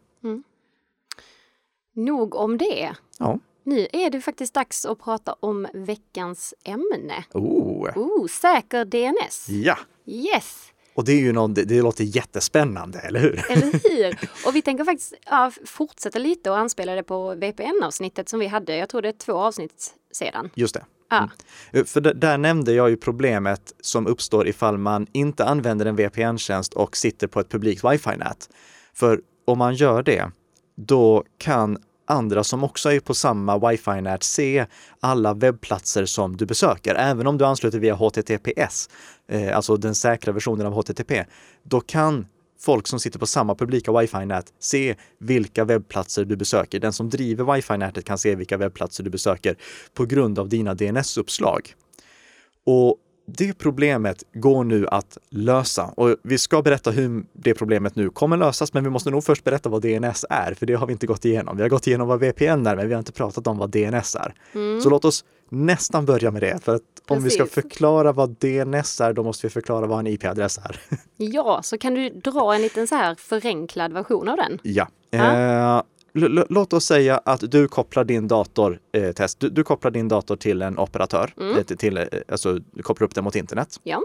Nog 1.95 2.35
om 2.35 2.57
det. 2.57 2.95
Ja. 3.19 3.39
Nu 3.63 3.87
är 3.93 4.09
det 4.09 4.21
faktiskt 4.21 4.53
dags 4.53 4.85
att 4.85 4.99
prata 4.99 5.35
om 5.39 5.67
veckans 5.73 6.53
ämne. 6.63 7.23
Oh. 7.33 7.97
Oh, 7.97 8.27
säker 8.27 8.85
DNS. 8.85 9.49
Ja, 9.49 9.77
Yes, 10.11 10.68
och 10.99 11.05
det 11.05 11.11
är 11.11 11.19
ju 11.19 11.31
någon, 11.33 11.53
det, 11.53 11.63
det 11.63 11.81
låter 11.81 12.03
jättespännande, 12.03 12.99
eller 12.99 13.19
hur? 13.19 13.51
eller 13.51 13.89
hur? 13.89 14.29
Och 14.45 14.55
vi 14.55 14.61
tänker 14.61 14.83
faktiskt 14.83 15.13
ja, 15.25 15.51
fortsätta 15.65 16.19
lite 16.19 16.49
och 16.51 16.57
anspela 16.57 16.95
det 16.95 17.03
på 17.03 17.35
VPN-avsnittet 17.35 18.29
som 18.29 18.39
vi 18.39 18.47
hade. 18.47 18.75
Jag 18.75 18.89
tror 18.89 19.01
det 19.01 19.09
är 19.09 19.13
två 19.13 19.33
avsnitt 19.33 19.93
sedan. 20.11 20.49
Just 20.55 20.73
det. 20.73 20.85
Ja. 21.09 21.29
Eh, 21.71 21.83
För 21.83 22.01
där 22.01 22.37
nämnde 22.37 22.73
jag 22.73 22.89
ju 22.89 22.97
problemet 22.97 23.73
som 23.81 24.07
uppstår 24.07 24.47
ifall 24.47 24.77
man 24.77 25.07
inte 25.11 25.45
använder 25.45 25.85
en 25.85 25.95
VPN-tjänst 25.95 26.73
och 26.73 26.97
sitter 26.97 27.27
på 27.27 27.39
ett 27.39 27.49
publikt 27.49 27.83
wifi-nät. 27.83 28.49
För 28.93 29.21
om 29.45 29.57
man 29.57 29.75
gör 29.75 30.03
det, 30.03 30.31
då 30.75 31.23
kan 31.37 31.77
andra 32.09 32.43
som 32.43 32.63
också 32.63 32.91
är 32.91 32.99
på 32.99 33.13
samma 33.13 33.69
wifi-nät 33.69 34.23
se 34.23 34.65
alla 34.99 35.33
webbplatser 35.33 36.05
som 36.05 36.37
du 36.37 36.45
besöker. 36.45 36.95
Även 36.95 37.27
om 37.27 37.37
du 37.37 37.45
ansluter 37.45 37.79
via 37.79 37.95
HTTPS, 37.95 38.89
eh, 39.27 39.55
alltså 39.55 39.77
den 39.77 39.95
säkra 39.95 40.33
versionen 40.33 40.67
av 40.67 40.73
HTTP, 40.73 41.25
då 41.63 41.81
kan 41.81 42.25
folk 42.59 42.87
som 42.87 42.99
sitter 42.99 43.19
på 43.19 43.25
samma 43.25 43.55
publika 43.55 43.91
wifi-nät 43.91 44.53
se 44.59 44.95
vilka 45.19 45.65
webbplatser 45.65 46.25
du 46.25 46.35
besöker. 46.35 46.79
Den 46.79 46.93
som 46.93 47.09
driver 47.09 47.55
wifi-nätet 47.55 48.05
kan 48.05 48.17
se 48.17 48.35
vilka 48.35 48.57
webbplatser 48.57 49.03
du 49.03 49.09
besöker 49.09 49.55
på 49.93 50.05
grund 50.05 50.39
av 50.39 50.49
dina 50.49 50.73
DNS-uppslag. 50.73 51.73
Och 52.65 52.97
det 53.37 53.53
problemet 53.53 54.23
går 54.33 54.63
nu 54.63 54.87
att 54.87 55.17
lösa 55.29 55.83
och 55.83 56.15
vi 56.23 56.37
ska 56.37 56.61
berätta 56.61 56.91
hur 56.91 57.23
det 57.33 57.53
problemet 57.53 57.95
nu 57.95 58.09
kommer 58.09 58.37
lösas, 58.37 58.73
men 58.73 58.83
vi 58.83 58.89
måste 58.89 59.09
nog 59.09 59.23
först 59.23 59.43
berätta 59.43 59.69
vad 59.69 59.81
DNS 59.81 60.25
är, 60.29 60.53
för 60.53 60.65
det 60.65 60.73
har 60.73 60.87
vi 60.87 60.93
inte 60.93 61.07
gått 61.07 61.25
igenom. 61.25 61.57
Vi 61.57 61.61
har 61.61 61.69
gått 61.69 61.87
igenom 61.87 62.07
vad 62.07 62.19
VPN 62.19 62.67
är, 62.67 62.75
men 62.75 62.87
vi 62.87 62.93
har 62.93 62.99
inte 62.99 63.11
pratat 63.11 63.47
om 63.47 63.57
vad 63.57 63.69
DNS 63.69 64.15
är. 64.15 64.33
Så 64.83 64.89
låt 64.89 65.05
oss 65.05 65.25
nästan 65.49 66.05
börja 66.05 66.31
med 66.31 66.41
det, 66.41 66.63
för 66.63 66.75
att 66.75 66.81
om 67.07 67.23
vi 67.23 67.29
ska 67.29 67.43
Precis. 67.43 67.53
förklara 67.53 68.11
vad 68.11 68.29
DNS 68.29 69.01
är, 69.01 69.13
då 69.13 69.23
måste 69.23 69.47
vi 69.47 69.51
förklara 69.51 69.85
vad 69.85 69.99
en 69.99 70.07
IP-adress 70.07 70.57
är. 70.57 70.79
Ja, 71.17 71.61
så 71.63 71.77
kan 71.77 71.93
du 71.93 72.09
dra 72.09 72.55
en 72.55 72.61
liten 72.61 72.87
så 72.87 72.95
här 72.95 73.15
förenklad 73.15 73.93
version 73.93 74.29
av 74.29 74.37
den? 74.37 74.59
Ja. 74.63 74.87
Ja. 75.09 75.77
Eh, 75.77 75.83
låt 76.49 76.73
oss 76.73 76.85
säga 76.85 77.17
att 77.17 77.51
du 77.51 77.67
kopplar 77.67 78.03
din 78.03 78.27
dator, 78.27 78.79
eh, 78.91 79.11
test, 79.11 79.39
du, 79.39 79.49
du 79.49 79.63
kopplar 79.63 79.91
din 79.91 80.07
dator 80.07 80.35
till 80.35 80.61
en 80.61 80.79
operatör, 80.79 81.33
eh, 81.57 81.63
till, 81.63 81.77
till, 81.77 81.97
eh, 81.97 82.05
alltså 82.27 82.59
du 82.71 82.83
kopplar 82.83 83.05
upp 83.05 83.15
den 83.15 83.23
mot 83.23 83.35
internet. 83.35 83.79
Ja. 83.83 84.01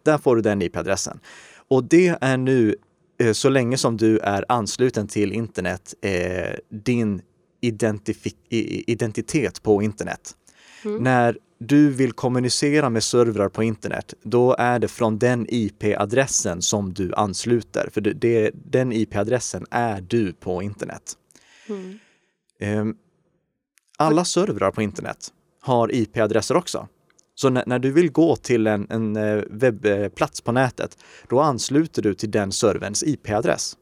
där 0.02 0.18
får 0.18 0.36
du 0.36 0.42
den 0.42 0.62
IP-adressen. 0.62 1.20
Och 1.68 1.84
det 1.84 2.18
är 2.20 2.36
nu, 2.36 2.68
eh, 2.68 2.74
så 3.33 3.49
länge 3.49 3.78
som 3.78 3.97
du 3.97 4.18
är 4.18 4.44
ansluten 4.49 5.09
till 5.09 5.33
internet, 5.33 5.94
eh, 6.00 6.54
din 6.71 7.23
identitet 8.87 9.62
på 9.62 9.83
internet. 9.83 10.37
Mm. 10.85 11.02
När 11.02 11.38
du 11.59 11.90
vill 11.90 12.12
kommunicera 12.12 12.90
med 12.90 13.02
servrar 13.02 13.49
på 13.49 13.62
internet, 13.62 14.14
då 14.23 14.56
är 14.59 14.78
det 14.78 14.88
från 14.88 15.18
den 15.18 15.47
IP-adressen 15.49 16.62
som 16.62 16.94
du 16.94 17.14
ansluter. 17.14 17.88
För 17.92 18.00
det, 18.00 18.12
det, 18.12 18.50
den 18.54 18.92
IP-adressen 18.92 19.66
är 19.71 20.00
du 20.00 20.33
på 20.33 20.62
internet. 20.62 21.12
Mm. 21.68 21.99
Um, 22.80 22.97
alla 23.99 24.25
servrar 24.25 24.71
på 24.71 24.83
internet 24.83 25.33
har 25.61 25.94
IP-adresser 25.94 26.56
också. 26.56 26.88
Så 27.34 27.50
när, 27.50 27.64
när, 27.66 27.78
du 27.78 27.92
vill 27.92 28.12
gå 28.12 28.36
till 28.36 28.66
en, 28.66 28.86
en 28.90 29.16
eh, 29.16 29.42
webbplats 29.50 30.40
på 30.40 30.52
nätet, 30.52 30.98
då 31.28 31.40
ansluter 31.40 32.02
du 32.02 32.14
till 32.14 32.30
den 32.30 32.52
serverns 32.52 33.02
IP-adress. 33.02 33.76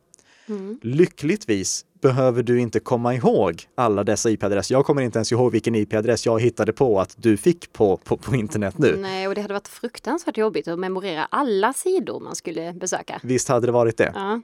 Mm. 0.48 0.78
Lyckligtvis 0.82 1.84
behöver 2.02 2.42
du 2.42 2.60
inte 2.60 2.80
komma 2.80 3.14
ihåg 3.14 3.62
alla 3.74 4.04
dessa 4.04 4.30
IP-adresser. 4.30 4.74
Jag 4.74 4.86
kommer 4.86 5.02
inte 5.02 5.18
ens 5.18 5.32
ihåg 5.32 5.52
vilken 5.52 5.74
IP-adress 5.74 6.26
jag 6.26 6.40
hittade 6.40 6.72
på 6.72 7.00
att 7.00 7.14
du 7.18 7.36
fick 7.36 7.72
på, 7.72 7.96
på, 7.96 8.16
på 8.16 8.36
internet 8.36 8.78
nu. 8.78 8.96
Nej, 8.96 9.28
och 9.28 9.34
det 9.34 9.40
hade 9.40 9.54
varit 9.54 9.68
fruktansvärt 9.68 10.36
jobbigt 10.36 10.68
att 10.68 10.78
memorera 10.78 11.24
alla 11.30 11.72
sidor 11.72 12.20
man 12.20 12.36
skulle 12.36 12.72
besöka. 12.72 13.20
Visst 13.22 13.48
hade 13.48 13.66
det 13.66 13.72
varit 13.72 13.96
det. 13.96 14.12
Ja. 14.14 14.40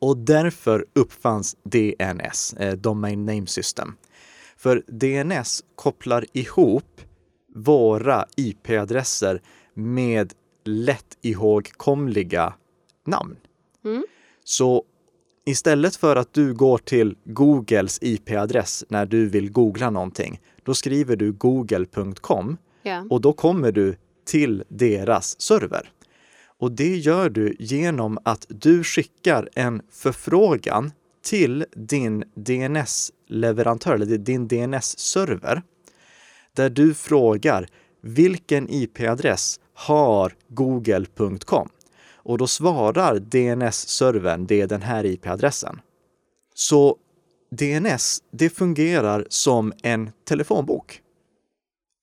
Och 0.00 0.16
därför 0.16 0.86
uppfanns 0.92 1.56
DNS, 1.62 2.54
eh, 2.54 2.74
Domain 2.74 3.26
Name 3.26 3.46
System. 3.46 3.94
För 4.56 4.82
DNS 4.86 5.64
kopplar 5.74 6.24
ihop 6.32 7.00
våra 7.54 8.26
IP-adresser 8.36 9.42
med 9.74 10.32
lätt 10.64 11.18
ihågkomliga 11.22 12.54
namn. 13.04 13.36
Mm. 13.84 14.04
Så 14.44 14.84
Istället 15.48 15.96
för 15.96 16.16
att 16.16 16.32
du 16.32 16.54
går 16.54 16.78
till 16.78 17.16
Googles 17.24 17.98
IP-adress 18.02 18.84
när 18.88 19.06
du 19.06 19.28
vill 19.28 19.50
googla 19.50 19.90
någonting, 19.90 20.40
då 20.62 20.74
skriver 20.74 21.16
du 21.16 21.32
google.com 21.32 22.56
ja. 22.82 23.06
och 23.10 23.20
då 23.20 23.32
kommer 23.32 23.72
du 23.72 23.96
till 24.26 24.64
deras 24.68 25.40
server. 25.40 25.90
Och 26.58 26.72
det 26.72 26.96
gör 26.96 27.30
du 27.30 27.56
genom 27.58 28.18
att 28.22 28.46
du 28.48 28.84
skickar 28.84 29.48
en 29.54 29.82
förfrågan 29.90 30.92
till 31.24 31.64
din 31.74 32.24
DNS-leverantör, 32.34 33.94
eller 33.94 34.18
din 34.18 34.48
DNS-server, 34.48 35.62
där 36.58 36.70
du 36.70 36.94
frågar 36.94 37.66
vilken 38.02 38.70
IP-adress 38.70 39.60
har 39.74 40.32
google.com? 40.48 41.68
och 42.28 42.38
då 42.38 42.46
svarar 42.46 43.18
DNS-servern, 43.18 44.46
det 44.46 44.60
är 44.60 44.66
den 44.66 44.82
här 44.82 45.06
IP-adressen. 45.06 45.80
Så 46.54 46.96
DNS, 47.50 48.22
det 48.32 48.50
fungerar 48.50 49.26
som 49.28 49.72
en 49.82 50.10
telefonbok. 50.24 51.02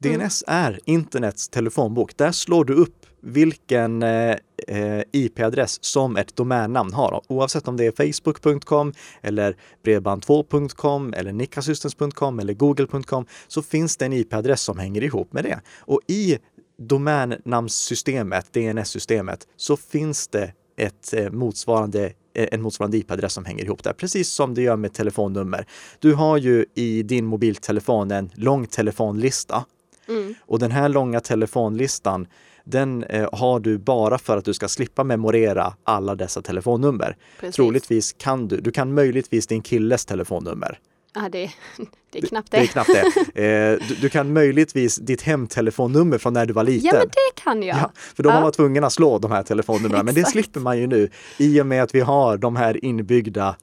DNS 0.04 0.44
mm. 0.48 0.66
är 0.66 0.80
internets 0.86 1.50
telefonbok. 1.50 2.18
Där 2.18 2.32
slår 2.32 2.66
du 2.66 2.74
upp 2.74 3.05
vilken 3.26 4.04
eh, 4.04 4.36
eh 4.68 5.02
IP-adress 5.12 5.84
som 5.84 6.18
ett 6.18 6.36
domännamn 6.36 6.94
har. 6.94 7.22
Oavsett 7.28 7.68
om 7.68 7.78
det 7.78 7.86
är 7.86 7.92
facebook.com 7.92 8.94
eller 9.22 9.56
bredband2.com 9.86 11.14
eller 11.14 11.34
nickasystems.com 11.34 12.40
eller 12.40 12.54
google.com 12.54 13.26
så 13.48 13.62
finns 13.62 13.98
det 13.98 14.06
en 14.06 14.14
IP-adress 14.14 14.62
som 14.62 14.80
hänger 14.80 15.04
ihop 15.04 15.34
med 15.34 15.44
det. 15.44 15.62
Och 15.80 16.02
i 16.08 16.38
domännamnssystemet, 16.78 18.54
DNS-systemet, 18.54 19.48
så 19.56 19.78
finns 19.78 20.28
det 20.28 20.54
ett 20.78 21.14
eh, 21.14 21.32
motsvarande 21.32 22.14
eh, 22.34 22.48
en 22.52 22.62
motsvarande 22.62 22.98
IP-adress 22.98 23.34
som 23.34 23.46
hänger 23.46 23.66
ihop 23.66 23.84
där, 23.84 23.94
precis 23.94 24.30
som 24.30 24.54
det 24.54 24.62
gör 24.62 24.76
med 24.76 24.94
telefonnummer. 24.94 25.66
Du 26.00 26.14
har 26.14 26.38
ju 26.38 26.66
i 26.76 27.04
din 27.04 27.26
mobiltelefon 27.26 28.12
en 28.12 28.32
lång 28.34 28.68
telefonlista 28.68 29.66
mm. 30.08 30.34
och 30.40 30.60
den 30.60 30.72
här 30.72 30.90
långa 30.90 31.20
telefonlistan 31.20 32.28
den 32.66 33.04
eh, 33.04 33.30
har 33.32 33.60
du 33.60 33.78
bara 33.78 34.18
för 34.18 34.38
att 34.38 34.46
du 34.46 34.54
ska 34.54 34.68
slippa 34.68 35.04
memorera 35.04 35.74
alla 35.84 36.16
dessa 36.16 36.42
telefonnummer. 36.42 37.18
Precis. 37.40 37.56
Troligtvis 37.56 38.14
kan 38.14 38.48
du, 38.48 38.62
du 38.62 38.72
kan 38.72 38.94
möjligtvis 38.94 39.48
din 39.48 39.62
killes 39.62 40.06
telefonnummer. 40.06 40.80
Ja, 41.16 41.30
det, 41.30 41.52
det 42.12 42.20
är 42.20 42.28
knappt 42.28 42.52
det. 42.52 42.58
Det 42.58 42.64
är 42.64 42.68
knappt 42.68 42.90
det. 42.94 43.06
Eh, 43.46 43.80
du, 43.88 43.96
du, 43.96 44.10
kan 44.10 44.34
möjligtvis 44.34 44.96
ditt 44.96 45.22
hemtelefonnummer 45.22 46.18
från 46.18 46.34
när 46.34 46.46
du 46.46 46.54
var 46.54 46.64
liten. 46.64 46.86
Ja, 46.86 46.94
men 46.94 47.08
det 47.08 47.42
kan 47.42 47.64
jag. 47.64 47.78
Ja, 47.78 47.92
för 48.16 48.24
då 48.24 48.30
ja. 48.30 48.34
var 48.34 48.42
man 48.42 48.52
tvungen 48.52 48.84
att 48.84 48.94
slå 48.94 49.20
de 49.20 49.32
här 49.32 49.44
telefonnumren. 49.44 50.06
Men 50.06 50.16
det 50.16 50.26
slipper 50.26 50.60
man 50.60 50.78
ju 50.78 50.88
nu 50.88 51.10
i 51.38 51.62
och 51.62 51.66
med 51.66 51.84
att 51.84 51.96
vi 51.96 52.00
har 52.00 52.38
de 52.38 52.56
här 52.56 52.86
inbyggda 52.86 53.56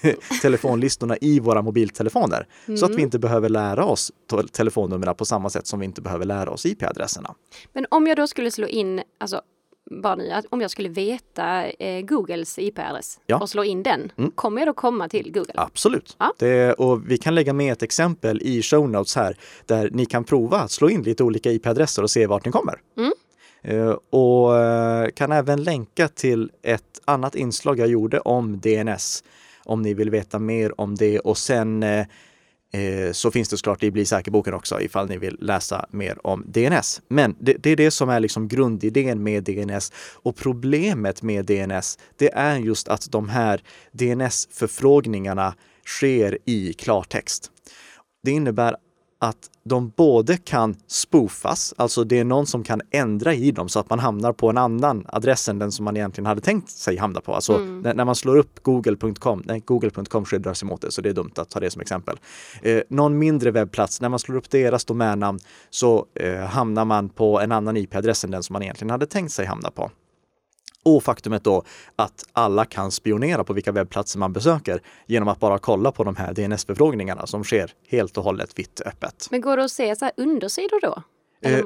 telefonlistorna 0.42 1.16
i 1.20 1.40
våra 1.40 1.62
mobiltelefoner. 1.62 2.46
Mm. 2.66 2.78
Så 2.78 2.84
att 2.84 2.90
vi 2.90 2.94
mm. 2.94 3.04
inte 3.04 3.18
behöver 3.18 3.48
lära 3.48 3.84
oss 3.84 4.12
telefonnumren 4.52 5.14
på 5.14 5.24
samma 5.24 5.50
sätt 5.50 5.66
som 5.66 5.80
vi 5.80 5.86
inte 5.86 6.02
behöver 6.02 6.24
lära 6.24 6.50
oss 6.50 6.66
IP-adresserna. 6.66 7.34
Men 7.72 7.86
om 7.90 8.06
jag 8.06 8.16
då 8.16 8.26
skulle 8.26 8.50
slå 8.50 8.66
in, 8.66 9.02
alltså 9.18 9.42
bara 9.90 10.14
nu, 10.14 10.30
att 10.30 10.46
om 10.50 10.60
jag 10.60 10.70
skulle 10.70 10.88
veta 10.88 11.66
eh, 11.66 12.00
Googles 12.00 12.58
IP-adress 12.58 13.20
ja. 13.26 13.38
och 13.38 13.50
slå 13.50 13.64
in 13.64 13.82
den, 13.82 14.12
mm. 14.16 14.30
kommer 14.30 14.60
jag 14.60 14.68
då 14.68 14.72
komma 14.72 15.08
till 15.08 15.32
Google? 15.32 15.54
Absolut. 15.54 16.16
Ja. 16.18 16.32
Det, 16.38 16.72
och 16.72 17.10
vi 17.10 17.18
kan 17.18 17.34
lägga 17.34 17.52
med 17.52 17.72
ett 17.72 17.82
exempel 17.82 18.42
i 18.42 18.62
show 18.62 18.90
notes 18.90 19.16
här 19.16 19.36
där 19.66 19.90
ni 19.92 20.06
kan 20.06 20.24
prova 20.24 20.58
att 20.58 20.70
slå 20.70 20.90
in 20.90 21.02
lite 21.02 21.24
olika 21.24 21.50
IP-adresser 21.50 22.02
och 22.02 22.10
se 22.10 22.26
vart 22.26 22.44
ni 22.44 22.52
kommer. 22.52 22.80
Mm. 22.98 23.12
Uh, 23.68 23.96
och 24.10 24.52
uh, 24.52 25.10
kan 25.14 25.32
även 25.32 25.62
länka 25.62 26.08
till 26.08 26.50
ett 26.62 27.00
annat 27.04 27.34
inslag 27.34 27.78
jag 27.78 27.88
gjorde 27.88 28.20
om 28.20 28.60
DNS 28.60 29.24
om 29.64 29.82
ni 29.82 29.94
vill 29.94 30.10
veta 30.10 30.38
mer 30.38 30.80
om 30.80 30.94
det 30.94 31.18
och 31.18 31.38
sen 31.38 31.82
uh, 31.82 32.04
Eh, 32.72 33.12
så 33.12 33.30
finns 33.30 33.48
det 33.48 33.56
såklart 33.56 33.82
i 33.82 33.90
Bli 33.90 34.04
säker-boken 34.04 34.54
också 34.54 34.80
ifall 34.80 35.08
ni 35.08 35.18
vill 35.18 35.36
läsa 35.40 35.86
mer 35.90 36.26
om 36.26 36.44
DNS. 36.46 37.02
Men 37.08 37.36
det, 37.40 37.52
det, 37.52 37.70
är 37.70 37.76
det 37.76 37.90
som 37.90 38.08
är 38.08 38.20
liksom 38.20 38.48
grundidén 38.48 39.22
med 39.22 39.44
DNS. 39.44 39.92
Och 40.14 40.36
problemet 40.36 41.22
med 41.22 41.44
DNS, 41.44 41.98
det 42.16 42.32
är 42.32 42.56
just 42.56 42.88
att 42.88 43.10
de 43.10 43.28
här 43.28 43.62
DNS-förfrågningarna 43.92 45.54
sker 45.86 46.38
i 46.44 46.72
klartext. 46.72 47.50
Det 48.22 48.30
innebär 48.30 48.76
att 49.22 49.50
de 49.64 49.92
både 49.96 50.36
kan 50.36 50.76
spoofas, 50.86 51.74
alltså 51.76 52.04
det 52.04 52.18
är 52.18 52.24
någon 52.24 52.46
som 52.46 52.64
kan 52.64 52.80
ändra 52.90 53.34
i 53.34 53.50
dem 53.50 53.68
så 53.68 53.80
att 53.80 53.90
man 53.90 53.98
hamnar 53.98 54.32
på 54.32 54.50
en 54.50 54.58
annan 54.58 55.04
adress 55.08 55.48
än 55.48 55.58
den 55.58 55.72
som 55.72 55.84
man 55.84 55.96
egentligen 55.96 56.26
hade 56.26 56.40
tänkt 56.40 56.70
sig 56.70 56.96
hamna 56.96 57.20
på. 57.20 57.34
Alltså 57.34 57.56
mm. 57.56 57.80
när, 57.80 57.94
när, 57.94 58.04
man 58.04 58.14
slår 58.14 58.36
upp 58.36 58.62
google.com, 58.62 59.42
nej 59.46 59.62
google.com 59.64 60.24
skyddar 60.24 60.54
sig 60.54 60.68
mot 60.68 60.80
det 60.80 60.90
så 60.90 61.00
det 61.02 61.08
är 61.08 61.12
dumt 61.12 61.32
att 61.36 61.50
ta 61.50 61.60
det 61.60 61.70
som 61.70 61.82
exempel. 61.82 62.18
Eh, 62.62 62.80
någon 62.88 63.18
mindre 63.18 63.50
webbplats, 63.50 64.00
när 64.00 64.08
man 64.08 64.18
slår 64.18 64.36
upp 64.36 64.50
deras 64.50 64.84
domännamn 64.84 65.38
så 65.70 66.06
eh, 66.14 66.40
hamnar 66.40 66.84
man 66.84 67.08
på 67.08 67.40
en 67.40 67.52
annan 67.52 67.76
IP-adress 67.76 68.24
än 68.24 68.30
den 68.30 68.42
som 68.42 68.52
man 68.52 68.62
egentligen 68.62 68.90
hade 68.90 69.06
tänkt 69.06 69.32
sig 69.32 69.46
hamna 69.46 69.70
på. 69.70 69.90
Och 70.84 71.02
faktumet 71.02 71.44
då 71.44 71.64
att 71.96 72.24
alla 72.32 72.64
kan 72.64 72.90
spionera 72.90 73.44
på 73.44 73.52
vilka 73.52 73.72
webbplatser 73.72 74.18
man 74.18 74.32
besöker 74.32 74.82
genom 75.06 75.28
att 75.28 75.40
bara 75.40 75.58
kolla 75.58 75.92
på 75.92 76.04
de 76.04 76.16
här 76.16 76.32
DNS-förfrågningarna 76.32 77.26
som 77.26 77.44
sker 77.44 77.72
helt 77.88 78.18
och 78.18 78.24
hållet 78.24 78.58
vitt 78.58 78.80
öppet. 78.86 79.28
Men 79.30 79.40
går 79.40 79.56
det 79.56 79.64
att 79.64 79.70
se 79.70 79.96
så 79.96 80.04
här 80.04 80.14
undersidor 80.16 80.80
då? 80.80 81.02
Eh, 81.42 81.64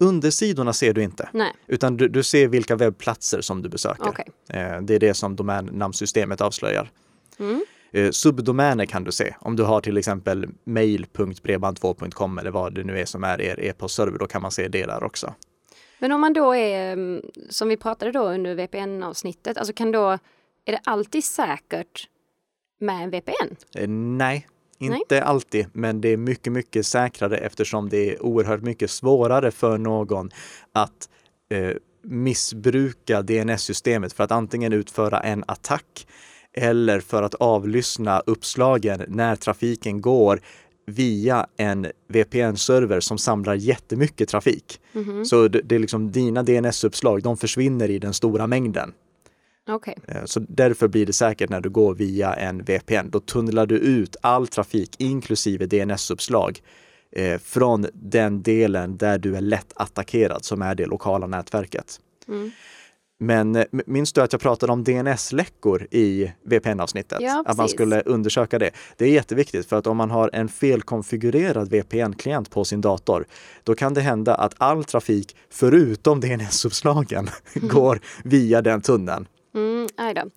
undersidorna 0.00 0.72
ser 0.72 0.92
du 0.92 1.02
inte, 1.02 1.28
Nej. 1.32 1.52
utan 1.66 1.96
du, 1.96 2.08
du, 2.08 2.22
ser 2.22 2.48
vilka 2.48 2.76
webbplatser 2.76 3.40
som 3.40 3.62
du 3.62 3.68
besöker. 3.68 4.08
Okay. 4.08 4.24
Eh, 4.48 4.80
det 4.82 4.94
är 4.94 4.98
det 4.98 5.14
som 5.14 5.36
domännamnsystemet 5.36 6.40
avslöjar. 6.40 6.90
Mm. 7.38 7.64
Eh, 7.92 8.10
subdomäner 8.10 8.86
kan 8.86 9.04
du 9.04 9.12
se. 9.12 9.34
Om 9.40 9.56
du 9.56 9.62
har 9.62 9.80
till 9.80 9.96
exempel 9.96 10.48
mail.bredband2.com 10.64 12.38
eller 12.38 12.50
vad 12.50 12.74
det 12.74 12.84
nu 12.84 12.98
är 12.98 13.04
som 13.04 13.24
är 13.24 13.40
er 13.40 13.60
e-postserver, 13.60 14.18
då 14.18 14.26
kan 14.26 14.42
man 14.42 14.50
se 14.50 14.68
det 14.68 14.86
där 14.86 15.04
också. 15.04 15.34
Men 15.98 16.12
om 16.12 16.20
man 16.20 16.32
då 16.32 16.54
är, 16.54 16.92
mm, 16.92 17.22
som 17.48 17.68
vi 17.68 17.76
pratade 17.76 18.12
då 18.12 18.28
under 18.28 18.54
VPN-avsnittet, 18.54 19.58
alltså 19.58 19.72
kan 19.72 19.92
då, 19.92 20.10
är 20.64 20.72
det 20.72 20.80
alltid 20.84 21.24
säkert 21.24 22.08
med 22.80 23.04
en 23.04 23.10
VPN? 23.10 23.56
Eh, 23.76 23.88
nej, 23.88 24.46
inte 24.78 25.14
Nej. 25.14 25.20
alltid, 25.20 25.66
men 25.72 26.00
det 26.00 26.08
är 26.08 26.16
mycket, 26.16 26.52
mycket 26.52 26.86
säkrare 26.86 27.36
eftersom 27.36 27.88
det 27.88 28.10
är 28.10 28.22
oerhört 28.22 28.62
mycket 28.62 28.90
svårare 28.90 29.50
för 29.50 29.78
någon 29.78 30.30
att 30.72 31.08
eh, 31.50 31.76
missbruka 32.02 33.22
DNS-systemet 33.22 34.12
för 34.12 34.24
att 34.24 34.32
antingen 34.32 34.72
utföra 34.72 35.20
en 35.20 35.44
attack 35.46 36.06
eller 36.52 37.00
för 37.00 37.22
att 37.22 37.34
avlyssna 37.34 38.22
uppslagen 38.26 39.04
när 39.08 39.36
trafiken 39.36 40.00
går 40.00 40.40
via 40.86 41.46
en 41.56 41.86
VPN-server 42.08 43.00
som 43.00 43.18
samlar 43.18 43.54
jättemycket 43.54 44.28
trafik. 44.28 44.80
Mhm. 44.92 45.24
Så 45.24 45.48
det, 45.48 45.60
det 45.60 45.74
är 45.74 45.78
liksom 45.78 46.12
dina 46.12 46.42
DNS-uppslag, 46.42 47.22
de 47.22 47.36
försvinner 47.36 47.90
i 47.90 47.98
den 47.98 48.14
stora 48.14 48.46
mängden. 48.46 48.92
Okej. 49.68 49.96
Eh, 50.08 50.24
Så 50.24 50.40
därför 50.48 50.88
blir 50.88 51.06
det 51.06 51.12
säkert 51.12 51.50
när 51.50 51.60
du 51.60 51.70
går 51.70 51.94
via 51.94 52.34
en 52.34 52.64
VPN. 52.64 53.10
Då 53.10 53.20
tunnlar 53.20 53.66
du 53.66 53.76
ut 53.78 54.16
all 54.20 54.46
trafik, 54.46 54.90
inklusive 54.98 55.66
DNS-uppslag, 55.66 56.62
eh, 57.12 57.38
från 57.38 57.86
den 57.92 58.42
delen 58.42 58.96
där 58.96 59.18
du 59.18 59.36
är 59.36 59.40
lätt 59.40 59.72
attackerad, 59.76 60.44
som 60.44 60.62
är 60.62 60.74
det 60.74 60.86
lokala 60.86 61.26
nätverket. 61.26 62.00
Mm. 62.28 62.50
Men 63.20 63.56
eh, 63.56 63.64
minns 63.70 64.12
du 64.12 64.20
att 64.20 64.32
jag 64.32 64.40
pratade 64.40 64.72
om 64.72 64.84
DNS-läckor 64.84 65.86
i 65.90 66.32
VPN-avsnittet? 66.44 67.18
Ja, 67.20 67.42
att 67.46 67.56
man 67.56 67.68
skulle 67.68 68.00
undersöka 68.00 68.58
det. 68.58 68.70
Det 68.96 69.04
är 69.04 69.10
jätteviktigt 69.10 69.66
för 69.66 69.76
att 69.76 69.86
om 69.86 69.96
man 69.96 70.10
har 70.10 70.30
en 70.32 70.48
felkonfigurerad 70.48 71.70
VPN-klient 71.70 72.50
på 72.50 72.64
sin 72.64 72.80
dator, 72.80 73.26
då 73.64 73.74
kan 73.74 73.94
det 73.94 74.00
hända 74.00 74.34
att 74.34 74.54
all 74.58 74.84
trafik 74.84 75.36
förutom 75.50 76.20
DNS-uppslagen 76.20 77.30
går 77.54 78.00
via 78.24 78.62
den 78.62 78.80
tunneln. 78.80 79.26
Mm. 79.54 79.86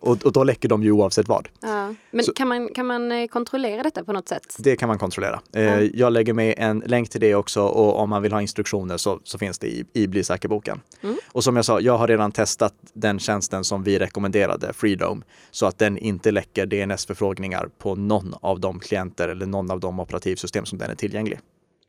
Och, 0.00 0.24
och 0.26 0.32
då 0.32 0.44
läcker 0.44 0.68
de 0.68 0.82
ju 0.82 0.92
oavsett 0.92 1.28
vad. 1.28 1.48
Ja. 1.60 1.94
Men 2.10 2.24
Så- 2.24 2.32
kan, 2.32 2.48
man, 2.48 2.68
kan 2.74 2.86
man 2.86 3.12
eh, 3.12 3.26
kontrollera 3.26 3.82
detta 3.82 4.04
på 4.04 4.12
något 4.12 4.28
sätt? 4.28 4.56
Det 4.58 4.76
kan 4.76 4.88
man 4.88 4.98
kontrollera. 4.98 5.40
Eh, 5.52 5.62
Ja. 5.62 5.80
Jag 5.94 6.12
lägger 6.12 6.32
med 6.32 6.54
en 6.58 6.78
länk 6.86 7.10
till 7.10 7.20
det 7.20 7.34
också 7.34 7.62
och 7.62 7.98
om 7.98 8.10
man 8.10 8.22
vill 8.22 8.32
ha 8.32 8.40
instruktioner 8.42 8.96
så, 8.96 9.20
så 9.24 9.38
finns 9.38 9.58
det 9.58 9.66
i, 9.66 9.84
i 9.92 10.06
Bli 10.06 10.24
säker-boken. 10.24 10.80
Mm. 11.02 11.16
Och 11.32 11.44
som 11.44 11.56
jag 11.56 11.64
sa, 11.64 11.80
jag 11.80 11.98
har 11.98 12.08
redan 12.08 12.32
testat 12.32 12.74
den 12.92 13.18
tjänsten 13.18 13.64
som 13.64 13.82
vi 13.84 13.98
rekommenderade, 13.98 14.72
Freedome, 14.72 15.22
så 15.50 15.66
att 15.66 15.78
den 15.78 15.98
inte 15.98 16.30
läcker 16.30 16.66
DNS-förfrågningar 16.66 17.68
på 17.78 17.94
någon 17.94 18.34
av 18.40 18.60
de 18.60 18.80
klienter 18.80 19.28
eller 19.28 19.46
någon 19.46 19.70
av 19.70 19.80
de 19.80 20.00
operativsystem 20.00 20.64
som 20.64 20.78
den 20.78 20.90
är 20.90 20.94
tillgänglig. 20.94 21.40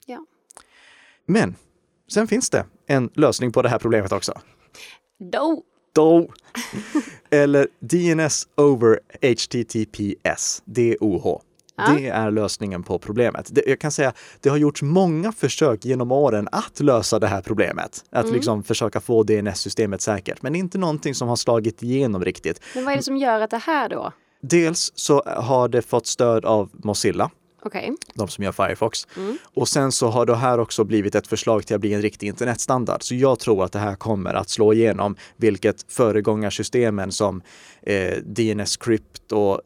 Ja. 0.05 0.25
Men 1.25 1.55
sen 2.11 2.27
finns 2.27 2.49
det 2.49 2.65
en 2.87 3.09
lösning 3.13 3.51
på 3.51 3.61
det 3.61 3.69
här 3.69 3.79
problemet 3.79 4.11
också. 4.11 4.33
Då. 5.31 5.63
DO. 5.93 6.27
Eller 7.29 7.67
DNS 7.79 8.47
over 8.57 8.99
HTTPS, 9.21 10.61
DOH. 10.65 11.41
Ja. 11.75 11.93
Det 11.97 12.07
är 12.07 12.31
lösningen 12.31 12.83
på 12.83 12.99
problemet. 12.99 13.49
Det, 13.51 13.63
jag 13.67 13.79
kan 13.79 13.91
säga, 13.91 14.13
det 14.41 14.49
har 14.49 14.57
gjorts 14.57 14.81
många 14.81 15.31
försök 15.31 15.85
genom 15.85 16.11
åren 16.11 16.47
att 16.51 16.79
lösa 16.79 17.19
det 17.19 17.27
här 17.27 17.41
problemet. 17.41 18.03
Att 18.09 18.23
Mm. 18.25 18.35
liksom 18.35 18.63
försöka 18.63 18.99
få 18.99 19.23
DNS-systemet 19.23 20.01
säkert, 20.01 20.41
men 20.41 20.55
inte 20.55 20.77
någonting 20.77 21.15
som 21.15 21.27
har 21.27 21.35
slagit 21.35 21.83
igenom 21.83 22.25
riktigt. 22.25 22.61
Men 22.75 22.85
vad 22.85 22.93
är 22.93 22.97
det 22.97 23.03
som 23.03 23.17
gör 23.17 23.41
att 23.41 23.51
det 23.51 23.57
här 23.57 23.89
då? 23.89 24.11
Dels 24.41 24.91
så 24.95 25.23
har 25.25 25.67
det 25.67 25.81
fått 25.81 26.07
stöd 26.07 26.45
av 26.45 26.69
Mozilla, 26.73 27.31
Okej. 27.61 27.91
de 28.13 28.27
som 28.27 28.43
gör 28.43 28.51
Firefox. 28.51 29.07
Mm. 29.17 29.37
Och 29.43 29.67
sen 29.67 29.91
så 29.91 30.07
har 30.07 30.25
det 30.25 30.35
här 30.35 30.59
också 30.59 30.83
blivit 30.83 31.15
ett 31.15 31.27
förslag 31.27 31.65
till 31.65 31.75
att 31.75 31.81
bli 31.81 31.93
en 31.93 32.01
riktig 32.01 32.27
internetstandard. 32.27 33.03
Så 33.03 33.15
jag 33.15 33.39
tror 33.39 33.63
att 33.63 33.71
det 33.71 33.79
här 33.79 33.95
kommer 33.95 34.33
att 34.33 34.49
slå 34.49 34.73
igenom, 34.73 35.15
vilket 35.37 35.85
föregångarsystemen 35.91 37.11
som 37.11 37.41
eh, 37.81 38.17
DNS 38.25 38.77
Crypt 38.77 39.31
och 39.31 39.61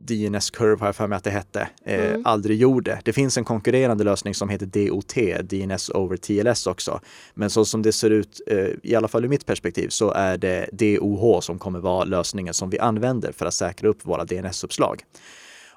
DNS 0.00 0.50
Curve 0.50 0.76
har 0.80 0.86
jag 0.86 0.96
för 0.96 1.06
mig 1.06 1.16
att 1.16 1.24
det 1.24 1.30
hette, 1.30 1.68
eh, 1.84 2.04
Mm. 2.10 2.22
aldrig 2.26 2.58
gjorde. 2.58 3.00
Det 3.04 3.12
finns 3.12 3.38
en 3.38 3.44
konkurrerande 3.44 4.04
lösning 4.04 4.34
som 4.34 4.48
heter 4.48 4.66
DOT, 4.66 5.14
DNS 5.42 5.90
over 5.90 6.16
TLS 6.16 6.66
också. 6.66 7.00
Men 7.34 7.50
så 7.50 7.64
som 7.64 7.82
det 7.82 7.92
ser 7.92 8.10
ut, 8.10 8.40
eh, 8.46 8.66
i 8.82 8.94
alla 8.94 9.08
fall 9.08 9.24
ur 9.24 9.28
mitt 9.28 9.46
perspektiv, 9.46 9.88
så 9.88 10.10
är 10.10 10.38
det 10.38 10.68
DOH 10.72 11.40
som 11.40 11.58
kommer 11.58 11.78
vara 11.80 12.04
lösningen 12.04 12.54
som 12.54 12.70
vi 12.70 12.78
använder 12.78 13.32
för 13.32 13.46
att 13.46 13.54
säkra 13.54 13.88
upp 13.88 13.98
våra 14.06 14.24
DNS-uppslag. 14.24 15.02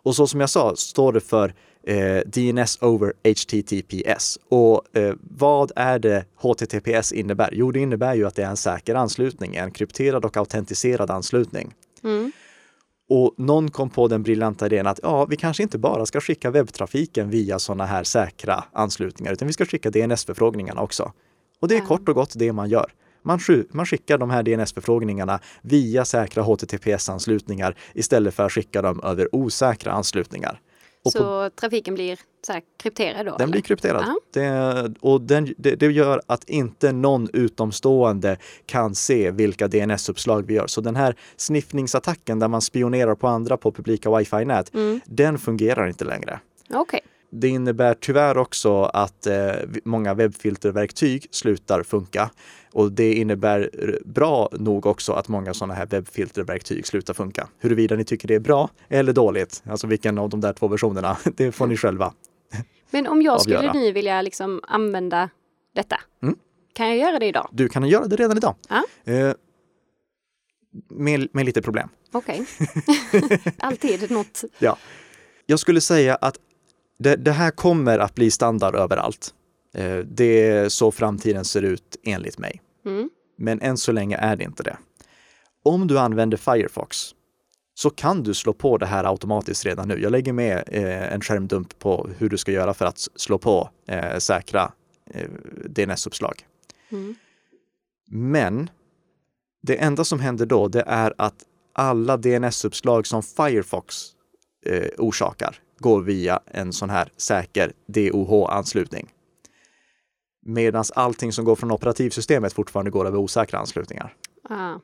Och 0.03 0.15
så 0.15 0.27
som 0.27 0.39
jag 0.39 0.49
sa 0.49 0.75
står 0.75 1.13
det 1.13 1.19
för 1.19 1.53
eh, 1.87 2.19
DNS 2.25 2.77
over 2.81 3.13
HTTPS. 3.23 4.39
Och 4.49 4.97
eh, 4.97 5.15
vad 5.21 5.71
är 5.75 5.99
det 5.99 6.25
HTTPS 6.35 7.11
innebär? 7.11 7.49
Jo, 7.51 7.71
det 7.71 7.79
innebär 7.79 8.15
ju 8.15 8.27
att 8.27 8.35
det 8.35 8.43
är 8.43 8.49
en 8.49 8.57
säker 8.57 8.95
anslutning, 8.95 9.55
en 9.55 9.71
krypterad 9.71 10.25
och 10.25 10.37
autentiserad 10.37 11.11
anslutning. 11.11 11.73
Mm. 12.03 12.31
Och 13.09 13.33
någon 13.37 13.71
kom 13.71 13.89
på 13.89 14.07
den 14.07 14.23
briljanta 14.23 14.65
idén 14.65 14.87
att 14.87 14.99
ja, 15.03 15.25
vi 15.25 15.37
kanske 15.37 15.63
inte 15.63 15.77
bara 15.77 16.05
ska 16.05 16.21
skicka 16.21 16.51
webbtrafiken 16.51 17.29
via 17.29 17.59
sådana 17.59 17.85
här 17.85 18.03
säkra 18.03 18.63
anslutningar, 18.73 19.33
utan 19.33 19.47
vi 19.47 19.53
ska 19.53 19.65
skicka 19.65 19.89
DNS-förfrågningarna 19.89 20.81
också. 20.81 21.11
Och 21.59 21.67
det 21.67 21.75
är 21.75 21.79
Ja. 21.79 21.85
kort 21.85 22.09
och 22.09 22.15
gott 22.15 22.33
det 22.35 22.51
man 22.53 22.69
gör. 22.69 22.91
Man, 23.23 23.39
man 23.71 23.85
skickar 23.85 24.17
de 24.17 24.29
här 24.29 24.43
DNS-förfrågningarna 24.43 25.39
via 25.61 26.05
säkra 26.05 26.43
HTTPS-anslutningar 26.43 27.75
istället 27.93 28.33
för 28.33 28.43
att 28.45 28.51
skicka 28.51 28.81
dem 28.81 29.01
över 29.03 29.35
osäkra 29.35 29.91
anslutningar. 29.91 30.59
Och 31.05 31.13
på 31.13 31.17
Så 31.19 31.49
trafiken 31.49 31.93
blir 31.93 32.19
så 32.47 32.53
här 32.53 32.61
krypterad 32.83 33.25
då? 33.25 33.31
den 33.31 33.41
eller? 33.41 33.51
blir 33.51 33.61
krypterad. 33.61 34.03
Ja. 34.07 34.19
Det, 34.33 34.93
och 34.99 35.21
den, 35.21 35.53
det, 35.57 35.75
det 35.75 35.85
gör 35.85 36.21
att 36.27 36.49
inte 36.49 36.91
någon 36.91 37.27
utomstående 37.33 38.37
kan 38.65 38.95
se 38.95 39.31
vilka 39.31 39.67
DNS-uppslag 39.67 40.45
vi 40.47 40.53
gör. 40.53 40.67
Så 40.67 40.81
den 40.81 40.95
här 40.95 41.15
sniffningsattacken 41.35 42.39
där 42.39 42.47
man 42.47 42.61
spionerar 42.61 43.15
på 43.15 43.27
andra 43.27 43.57
på 43.57 43.71
publika 43.71 44.09
wifi-nät, 44.17 44.73
Mm. 44.73 44.99
den 45.05 45.37
fungerar 45.37 45.87
inte 45.87 46.05
längre. 46.05 46.39
Okej. 46.73 46.99
Det 47.31 47.47
innebär 47.47 47.93
tyvärr 47.93 48.37
också 48.37 48.83
att 48.83 49.27
eh, 49.27 49.51
många 49.85 50.13
webbfilterverktyg 50.13 51.27
slutar 51.31 51.83
funka. 51.83 52.29
Och 52.73 52.91
det 52.91 53.13
innebär 53.13 53.59
r- 53.73 53.99
bra 54.05 54.49
nog 54.51 54.85
också 54.85 55.13
att 55.13 55.27
många 55.27 55.53
sådana 55.53 55.73
här 55.73 55.85
webbfilterverktyg 55.85 56.87
slutar 56.87 57.13
funka. 57.13 57.47
Huruvida 57.59 57.95
ni 57.95 58.03
tycker 58.03 58.27
det 58.27 58.35
är 58.35 58.39
bra 58.39 58.69
eller 58.89 59.13
dåligt, 59.13 59.63
alltså 59.69 59.87
vilken 59.87 60.17
av 60.17 60.29
de 60.29 60.41
där 60.41 60.53
två 60.53 60.67
versionerna, 60.67 61.17
det 61.35 61.51
får 61.51 61.67
ni 61.67 61.77
själva. 61.77 62.13
Men 62.91 63.07
om 63.07 63.21
jag 63.21 63.41
skulle 63.41 63.73
nu 63.73 63.91
vilja 63.91 64.21
liksom 64.21 64.61
använda 64.67 65.29
detta, 65.75 65.99
Mm. 66.23 66.35
kan 66.73 66.87
jag 66.87 66.97
göra 66.97 67.19
det 67.19 67.25
idag? 67.25 67.49
Du 67.51 67.69
kan 67.69 67.87
göra 67.87 68.05
det 68.07 68.15
redan 68.15 68.37
idag. 68.37 68.55
Ja. 68.69 68.83
Eh, 69.13 69.33
med, 70.89 71.27
med 71.33 71.45
lite 71.45 71.61
problem. 71.61 71.89
Okej. 72.11 72.45
Alltid 73.59 74.11
något. 74.11 74.43
Ja. 74.59 74.77
Jag 75.45 75.59
skulle 75.59 75.81
säga 75.81 76.15
att 76.15 76.35
det, 77.01 77.15
det 77.15 77.31
här 77.31 77.51
kommer 77.51 77.99
att 77.99 78.15
bli 78.15 78.31
standard 78.31 78.75
överallt. 78.75 79.33
Eh, 79.73 79.97
det 79.97 80.47
är 80.47 80.69
så 80.69 80.91
framtiden 80.91 81.45
ser 81.45 81.61
ut 81.61 81.97
enligt 82.03 82.37
mig. 82.37 82.61
Mm. 82.85 83.09
Men 83.37 83.61
än 83.61 83.77
så 83.77 83.91
länge 83.91 84.17
är 84.17 84.35
det 84.35 84.43
inte 84.43 84.63
det. 84.63 84.77
Om 85.63 85.87
du 85.87 85.99
använder 85.99 86.37
Firefox 86.37 86.97
så 87.73 87.89
kan 87.89 88.23
du 88.23 88.33
slå 88.33 88.53
på 88.53 88.77
det 88.77 88.85
här 88.85 89.03
automatiskt 89.03 89.65
redan 89.65 89.87
nu. 89.87 90.01
Jag 90.01 90.11
lägger 90.11 90.33
med 90.33 90.63
eh, 90.67 91.13
en 91.13 91.21
skärmdump 91.21 91.79
på 91.79 92.09
hur 92.17 92.29
du 92.29 92.37
ska 92.37 92.51
göra 92.51 92.73
för 92.73 92.85
att 92.85 93.07
slå 93.15 93.37
på 93.37 93.69
eh, 93.87 94.17
säkra 94.17 94.71
DNS-uppslag. 95.65 96.45
Mm. 96.89 97.15
Men 98.09 98.69
det 99.61 99.75
enda 99.75 100.03
som 100.03 100.19
händer 100.19 100.45
då, 100.45 100.67
det 100.67 100.83
är 100.87 101.13
att 101.17 101.35
alla 101.73 102.17
DNS-uppslag 102.17 103.07
som 103.07 103.23
Firefox 103.23 103.95
orsakar 104.97 105.59
går 105.81 106.01
via 106.01 106.39
en 106.45 106.73
sån 106.73 106.89
här 106.89 107.09
säker 107.17 107.71
DOH-anslutning. 107.87 109.09
Medan 110.45 110.83
allting 110.95 111.33
som 111.33 111.45
går 111.45 111.55
från 111.55 111.71
operativsystemet 111.71 112.53
fortfarande 112.53 112.91
går 112.91 113.07
över 113.07 113.17
osäkra 113.17 113.59
anslutningar. 113.59 114.13
Ah. 114.49 114.75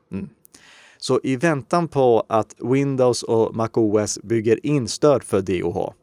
Så 0.97 1.19
i 1.23 1.36
väntan 1.36 1.88
på 1.88 2.25
att 2.29 2.55
Windows 2.60 3.23
och 3.23 3.55
MacOS 3.55 4.19
bygger 4.23 4.65
in 4.65 4.88
stöd 4.88 5.23
för 5.23 5.41
DOH 5.41 5.93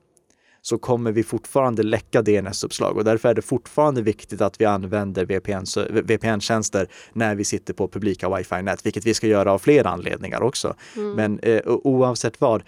så 0.67 0.79
kommer 0.79 1.13
vi 1.13 1.23
fortfarande 1.23 1.83
läcka 1.83 2.23
DNS-uppslag 2.23 2.97
och 2.97 3.05
därför 3.05 3.29
är 3.29 3.35
det 3.35 3.43
fortfarande 3.43 4.03
viktigt 4.03 4.41
att 4.41 4.61
vi 4.61 4.65
använder 4.65 5.25
VPN 5.25 5.65
VPN-tjänster 5.91 6.89
när 7.13 7.35
vi 7.35 7.45
sitter 7.45 7.75
på 7.75 7.89
publika 7.89 8.29
wifi-nät, 8.29 8.87
vilket 8.87 9.07
vi 9.07 9.15
ska 9.15 9.27
göra 9.27 9.53
av 9.53 9.59
flera 9.59 9.89
anledningar 9.89 10.43
också. 10.43 10.75
Men 11.17 11.39
eh, 11.39 11.61
oavsett 11.67 12.41
vad, 12.41 12.63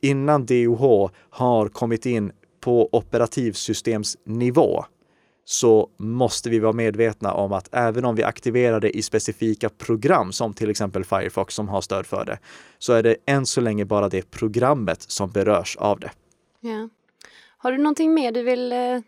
innan 0.00 0.46
DOH 0.46 1.10
har 1.30 1.68
kommit 1.68 2.06
in 2.06 2.32
på 2.60 2.88
operativsystemsnivå 2.92 4.84
så 5.44 5.88
måste 5.96 6.50
vi 6.50 6.58
vara 6.58 6.72
medvetna 6.72 7.32
om 7.32 7.52
att 7.52 7.68
även 7.72 8.04
om 8.04 8.14
vi 8.14 8.22
aktiverar 8.22 8.80
det 8.80 8.96
i 8.96 9.02
specifika 9.02 9.68
program 9.68 10.32
som 10.32 10.54
till 10.54 10.70
exempel 10.70 11.04
Firefox 11.04 11.54
som 11.54 11.68
har 11.68 11.80
stöd 11.80 12.06
för 12.06 12.24
det, 12.24 12.38
så 12.78 12.92
är 12.92 13.02
det 13.02 13.16
än 13.26 13.46
så 13.46 13.60
länge 13.60 13.84
bara 13.84 14.08
det 14.08 14.30
programmet 14.30 15.02
som 15.02 15.30
berörs 15.30 15.76
av 15.76 16.00
det. 16.00 16.10
Ja. 16.60 16.88
Har 17.58 17.72
du 17.72 17.78
någonting 17.78 18.14
mer 18.14 18.32
du 18.32 18.42
vill 18.42 18.72
eh, 18.72 19.00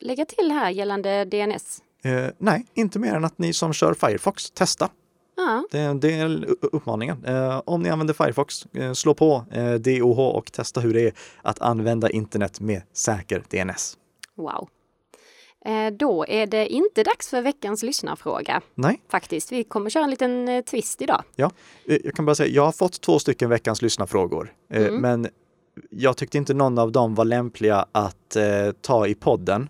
lägga 0.00 0.24
till 0.24 0.50
här 0.50 0.70
gällande 0.70 1.24
DNS? 1.24 1.82
Eh, 2.04 2.26
nej, 2.38 2.66
inte 2.74 2.98
mer 2.98 3.14
än 3.14 3.24
att 3.24 3.38
ni 3.38 3.52
som 3.52 3.72
kör 3.72 3.94
Firefox, 3.94 4.50
testa. 4.50 4.88
Ja, 5.36 5.64
Det, 5.70 5.94
det 6.00 6.12
är 6.12 6.46
uppmaningen. 6.62 7.24
Eh, 7.24 7.62
om 7.64 7.82
ni 7.82 7.90
använder 7.90 8.14
Firefox, 8.14 8.66
eh, 8.66 8.92
slå 8.92 9.14
på 9.14 9.44
eh, 9.52 9.74
DOH 9.74 10.18
och 10.20 10.52
testa 10.52 10.80
hur 10.80 10.94
det 10.94 11.00
är 11.00 11.12
att 11.42 11.60
använda 11.62 12.10
internet 12.10 12.60
med 12.60 12.82
säker 12.92 13.42
DNS. 13.50 13.96
wow. 14.36 14.68
Eh, 15.66 15.92
då 15.92 16.26
är 16.28 16.46
det 16.46 16.68
inte 16.68 17.02
dags 17.02 17.28
för 17.28 17.42
veckans 17.42 17.82
lyssnarfråga 17.82 18.60
Nej, 18.74 19.00
faktiskt. 19.10 19.52
Vi 19.52 19.64
kommer 19.64 19.90
köra 19.90 20.04
en 20.04 20.10
liten 20.10 20.48
eh, 20.48 20.64
twist 20.64 21.02
idag. 21.02 21.22
ja. 21.36 21.50
Eh, 21.88 21.98
jag 22.04 22.14
kan 22.14 22.24
bara 22.24 22.34
säga, 22.34 22.48
jag 22.54 22.64
har 22.64 22.72
fått 22.72 23.00
två 23.00 23.18
stycken 23.18 23.50
veckans 23.50 23.82
lyssnarfrågor, 23.82 24.52
Mm. 24.70 24.94
men 25.00 25.28
jag 25.90 26.16
tyckte 26.16 26.38
inte 26.38 26.54
någon 26.54 26.78
av 26.78 26.92
dem 26.92 27.14
var 27.14 27.24
lämpliga 27.24 27.86
att 27.92 28.36
ta 28.80 29.06
i 29.06 29.14
podden. 29.14 29.68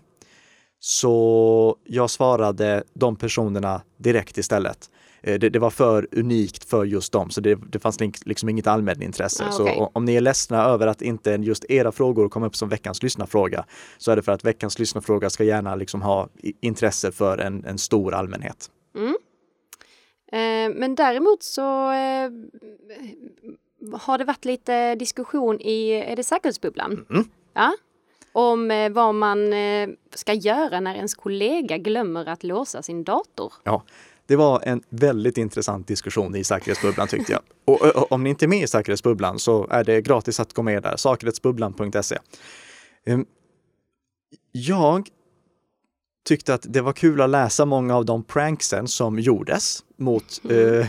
Så 0.79 1.75
jag 1.83 2.09
svarade 2.09 2.83
de 2.93 3.15
personerna 3.15 3.81
direkt 3.97 4.37
istället. 4.37 4.89
Eh, 5.25 5.39
det, 5.39 5.49
det, 5.49 5.59
var 5.59 5.69
för 5.69 6.07
unikt 6.11 6.69
för 6.69 6.85
just 6.85 7.11
dem, 7.11 7.29
så 7.29 7.41
det, 7.41 7.55
det 7.55 7.79
fanns 7.79 7.99
liksom 8.25 8.49
inget 8.49 8.67
allmänintresse. 8.67 9.43
Ah, 9.43 9.61
okay. 9.61 9.75
Så 9.75 9.91
om 9.93 10.05
ni 10.05 10.15
är 10.15 10.21
ledsna 10.21 10.63
över 10.63 10.87
att 10.87 11.01
inte 11.01 11.31
just 11.31 11.65
era 11.69 11.91
frågor 11.91 12.29
kom 12.29 12.43
upp 12.43 12.55
som 12.55 12.69
veckans 12.69 13.03
lyssnarfråga, 13.03 13.65
så 13.97 14.11
är 14.11 14.15
det 14.15 14.21
för 14.21 14.31
att 14.31 14.45
veckans 14.45 14.79
lyssnarfråga 14.79 15.29
ska 15.29 15.43
gärna 15.43 15.75
liksom 15.75 16.01
ha 16.01 16.29
intresse 16.61 17.11
för 17.11 17.37
en, 17.37 17.65
en 17.65 17.77
stor 17.77 18.13
allmänhet. 18.13 18.71
Mm. 18.95 19.15
Eh, 20.31 20.79
men 20.79 20.95
däremot 20.95 21.43
så 21.43 21.91
eh, 21.91 22.29
har 23.93 24.17
det 24.17 24.23
varit 24.23 24.45
lite 24.45 24.95
diskussion 24.95 25.61
i, 25.61 25.89
är 25.89 26.15
det 26.15 26.23
säkerhetsbubblan? 26.23 27.05
Mm. 27.09 27.25
Ja, 27.53 27.73
om 28.31 28.71
eh, 28.71 28.89
vad 28.89 29.15
man 29.15 29.53
eh, 29.53 29.89
ska 30.13 30.33
göra 30.33 30.79
när 30.79 30.95
ens 30.95 31.15
kollega 31.15 31.77
glömmer 31.77 32.29
att 32.29 32.43
låsa 32.43 32.81
sin 32.81 33.03
dator. 33.03 33.53
Ja, 33.63 33.83
det 34.27 34.35
var 34.35 34.61
en 34.63 34.81
väldigt 34.89 35.37
intressant 35.37 35.87
diskussion 35.87 36.35
i 36.35 36.43
säkerhetsbubblan 36.43 37.07
tyckte 37.07 37.31
jag. 37.31 37.41
Och, 37.65 37.81
och, 37.81 38.11
om 38.11 38.23
ni 38.23 38.29
inte 38.29 38.45
är 38.45 38.47
med 38.47 38.63
i 38.63 38.67
säkerhetsbubblan 38.67 39.39
så 39.39 39.67
är 39.69 39.83
det 39.83 40.01
gratis 40.01 40.39
att 40.39 40.53
gå 40.53 40.61
med 40.61 40.83
där, 40.83 40.97
säkerhetsbubblan.se. 40.97 42.17
Um, 43.05 43.25
jag 44.51 45.09
tyckte 46.27 46.53
att 46.53 46.65
det 46.69 46.81
var 46.81 46.93
kul 46.93 47.21
att 47.21 47.29
läsa 47.29 47.65
många 47.65 47.95
av 47.95 48.05
de 48.05 48.23
pranksen 48.23 48.87
som 48.87 49.19
gjordes 49.19 49.83
mot, 49.97 50.41
eh, 50.49 50.87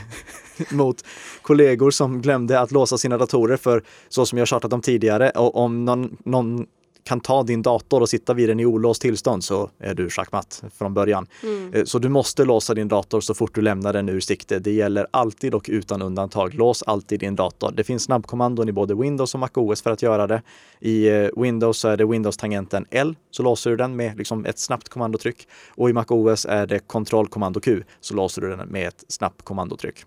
mot 0.70 1.04
kollegor 1.42 1.90
som 1.90 2.22
glömde 2.22 2.60
att 2.60 2.70
låsa 2.70 2.98
sina 2.98 3.18
datorer 3.18 3.56
för 3.56 3.82
så 4.08 4.26
som 4.26 4.38
jag 4.38 4.48
tjatat 4.48 4.72
om 4.72 4.80
tidigare. 4.80 5.30
Och 5.30 5.56
om 5.56 5.84
någon, 5.84 6.16
någon 6.24 6.66
kan 7.06 7.20
ta 7.20 7.42
din 7.42 7.62
dator 7.62 8.00
och 8.00 8.08
sitta 8.08 8.34
vid 8.34 8.48
den 8.48 8.60
i 8.60 8.66
olåst 8.66 9.02
tillstånd 9.02 9.44
så 9.44 9.70
är 9.78 9.94
du 9.94 10.10
schackmatt 10.10 10.64
från 10.78 10.94
början. 10.94 11.26
Mm. 11.42 11.74
Eh, 11.74 11.84
så 11.84 11.98
du 11.98 12.08
måste 12.08 12.44
låsa 12.44 12.74
din 12.74 12.88
dator 12.88 13.20
så 13.20 13.34
fort 13.34 13.54
du 13.54 13.62
lämnar 13.62 13.92
den 13.92 14.08
ur 14.08 14.20
sikte. 14.20 14.58
Det 14.58 14.72
gäller 14.72 15.06
alltid 15.10 15.54
och 15.54 15.66
utan 15.68 16.02
undantag. 16.02 16.54
Lås 16.54 16.82
alltid 16.82 17.20
din 17.20 17.36
dator. 17.36 17.72
Det 17.72 17.84
finns 17.84 18.02
snabbkommandon 18.02 18.68
i 18.68 18.72
både 18.72 18.94
Windows 18.94 19.34
och 19.34 19.40
MacOS 19.40 19.82
för 19.82 19.90
att 19.90 20.02
göra 20.02 20.26
det. 20.26 20.42
I 20.80 21.08
eh, 21.08 21.28
Windows 21.36 21.78
så 21.78 21.88
är 21.88 21.96
det 21.96 22.04
Windows-tangenten 22.04 22.86
L, 22.90 23.14
så 23.30 23.42
låser 23.42 23.70
du 23.70 23.76
den 23.76 23.96
med 23.96 24.18
liksom 24.18 24.46
ett 24.46 24.58
snabbt 24.58 24.88
kommandotryck. 24.88 25.48
Och 25.70 25.90
i 25.90 25.92
MacOS 25.92 26.46
är 26.46 26.66
det 26.66 26.78
kontrollkommando 26.78 27.60
Q, 27.60 27.82
så 28.00 28.14
låser 28.14 28.42
du 28.42 28.56
den 28.56 28.68
med 28.68 28.88
ett 28.88 29.04
snabbt 29.08 29.42
kommandotryck. 29.42 30.04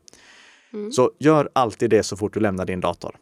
Mm. 0.73 0.91
Så 0.91 1.11
gör 1.19 1.49
alltid 1.53 1.89
det 1.89 2.03
så 2.03 2.17
fort 2.17 2.33
du 2.33 2.39
lämnar 2.39 2.65
din 2.65 2.81
dator. 2.81 3.15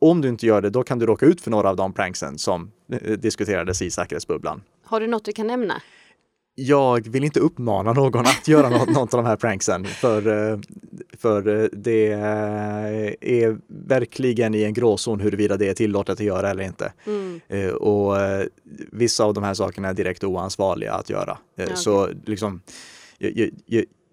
Om 0.00 0.20
du 0.20 0.28
inte 0.28 0.46
gör 0.46 0.62
det, 0.62 0.70
då 0.70 0.82
kan 0.82 0.98
du 0.98 1.06
råka 1.06 1.26
ut 1.26 1.40
för 1.40 1.50
några 1.50 1.70
av 1.70 1.76
de 1.76 1.92
pranksen 1.92 2.38
som 2.38 2.70
eh, 2.92 3.12
diskuterades 3.12 3.82
i 3.82 3.90
säkerhetsbubblan. 3.90 4.62
Har 4.84 5.00
du 5.00 5.06
något 5.06 5.24
du 5.24 5.32
kan 5.32 5.46
nämna? 5.46 5.82
Jag 6.54 7.08
vill 7.08 7.24
inte 7.24 7.40
uppmana 7.40 7.92
någon 7.92 8.20
att 8.20 8.48
göra 8.48 8.68
något, 8.68 8.88
något 8.88 9.14
av 9.14 9.22
de 9.22 9.26
här 9.26 9.36
pranksen, 9.36 9.84
för, 9.84 10.50
eh, 10.52 10.58
för 11.18 11.62
eh, 11.62 11.68
det 11.72 12.12
är 13.20 13.58
verkligen 13.88 14.54
i 14.54 14.62
en 14.62 14.74
gråzon 14.74 15.20
huruvida 15.20 15.56
det 15.56 15.68
är 15.68 15.74
tillåtet 15.74 16.12
att 16.12 16.20
göra 16.20 16.50
eller 16.50 16.64
inte. 16.64 16.92
Mm. 17.06 17.76
Och 17.76 18.14
vissa 18.92 19.24
av 19.24 19.34
de 19.34 19.44
här 19.44 19.54
sakerna 19.54 19.88
är 19.88 19.94
direkt 19.94 20.24
oansvariga 20.24 20.92
att 20.92 21.10
göra. 21.10 21.38
okay. 21.56 21.76
Så 21.76 22.08
liksom, 22.26 22.60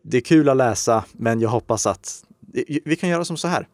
det 0.03 0.17
är 0.17 0.21
kul 0.21 0.49
att 0.49 0.57
läsa, 0.57 1.05
men 1.11 1.41
jag 1.41 1.49
hoppas 1.49 1.87
att 1.87 2.23
vi 2.85 2.95
kan 2.95 3.09
göra 3.09 3.25
som 3.25 3.37
så 3.37 3.47
här. 3.47 3.67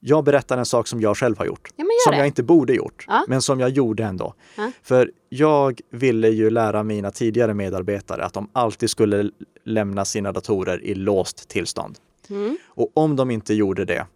Jag 0.00 0.24
berättar 0.24 0.58
en 0.58 0.66
sak 0.66 0.88
som 0.88 1.00
jag 1.00 1.16
själv 1.16 1.38
har 1.38 1.46
gjort. 1.46 1.68
Ja, 1.76 1.84
som 2.04 2.10
det. 2.10 2.18
jag 2.18 2.26
inte 2.26 2.42
borde 2.42 2.74
gjort, 2.74 3.04
ja. 3.08 3.24
men 3.28 3.42
som 3.42 3.60
jag 3.60 3.70
gjorde 3.70 4.04
ändå. 4.04 4.34
Ja. 4.56 4.72
För 4.82 5.12
jag 5.28 5.80
ville 5.90 6.28
ju 6.28 6.50
lära 6.50 6.82
mina 6.82 7.10
tidigare 7.10 7.54
medarbetare 7.54 8.24
att 8.24 8.32
de 8.32 8.50
alltid 8.52 8.90
skulle 8.90 9.30
lämna 9.64 10.04
sina 10.04 10.32
datorer 10.32 10.84
i 10.84 10.94
låst 10.94 11.48
tillstånd. 11.48 11.98
Mm. 12.30 12.58
Och 12.66 12.90
om 12.94 13.16
de 13.16 13.30
inte 13.30 13.54
gjorde 13.54 13.84
det, 13.84 14.06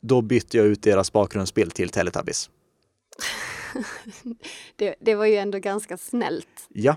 då 0.00 0.22
bytte 0.22 0.56
jag 0.56 0.66
ut 0.66 0.82
deras 0.82 1.12
bakgrundsbild 1.12 1.74
till 1.74 1.88
Teletubbies. 1.88 2.50
det, 4.76 4.94
det, 5.00 5.14
var 5.14 5.26
ju 5.26 5.36
ändå 5.36 5.58
ganska 5.58 5.96
snällt. 5.96 6.68
Ja, 6.68 6.96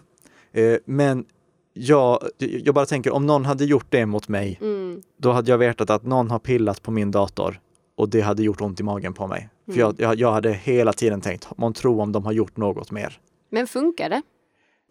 eh, 0.51 0.77
men 0.85 1.25
jag, 1.73 2.29
jag 2.37 2.75
bara 2.75 2.85
tänker 2.85 3.11
om 3.11 3.25
någon 3.25 3.45
hade 3.45 3.65
gjort 3.65 3.85
det 3.89 4.05
mot 4.05 4.27
mig, 4.27 4.59
mm. 4.61 5.01
då 5.17 5.31
hade 5.31 5.51
jag 5.51 5.57
vetat 5.57 5.89
att 5.89 6.03
någon 6.03 6.31
har 6.31 6.39
pillat 6.39 6.81
på 6.81 6.91
min 6.91 7.11
dator 7.11 7.59
och 7.97 8.09
det 8.09 8.21
hade 8.21 8.43
gjort 8.43 8.61
ont 8.61 8.79
i 8.79 8.83
magen 8.83 9.13
på 9.13 9.27
mig. 9.27 9.49
För 9.65 9.71
Mm. 9.71 9.79
jag, 9.81 9.95
jag, 9.99 10.15
jag 10.19 10.31
hade 10.31 10.53
hela 10.53 10.93
tiden 10.93 11.21
tänkt, 11.21 11.57
man 11.57 11.73
tror 11.73 12.01
om 12.01 12.11
de 12.11 12.25
har 12.25 12.31
gjort 12.31 12.57
något 12.57 12.91
mer. 12.91 13.19
Men 13.49 13.67
funkar 13.67 14.09
det? 14.09 14.21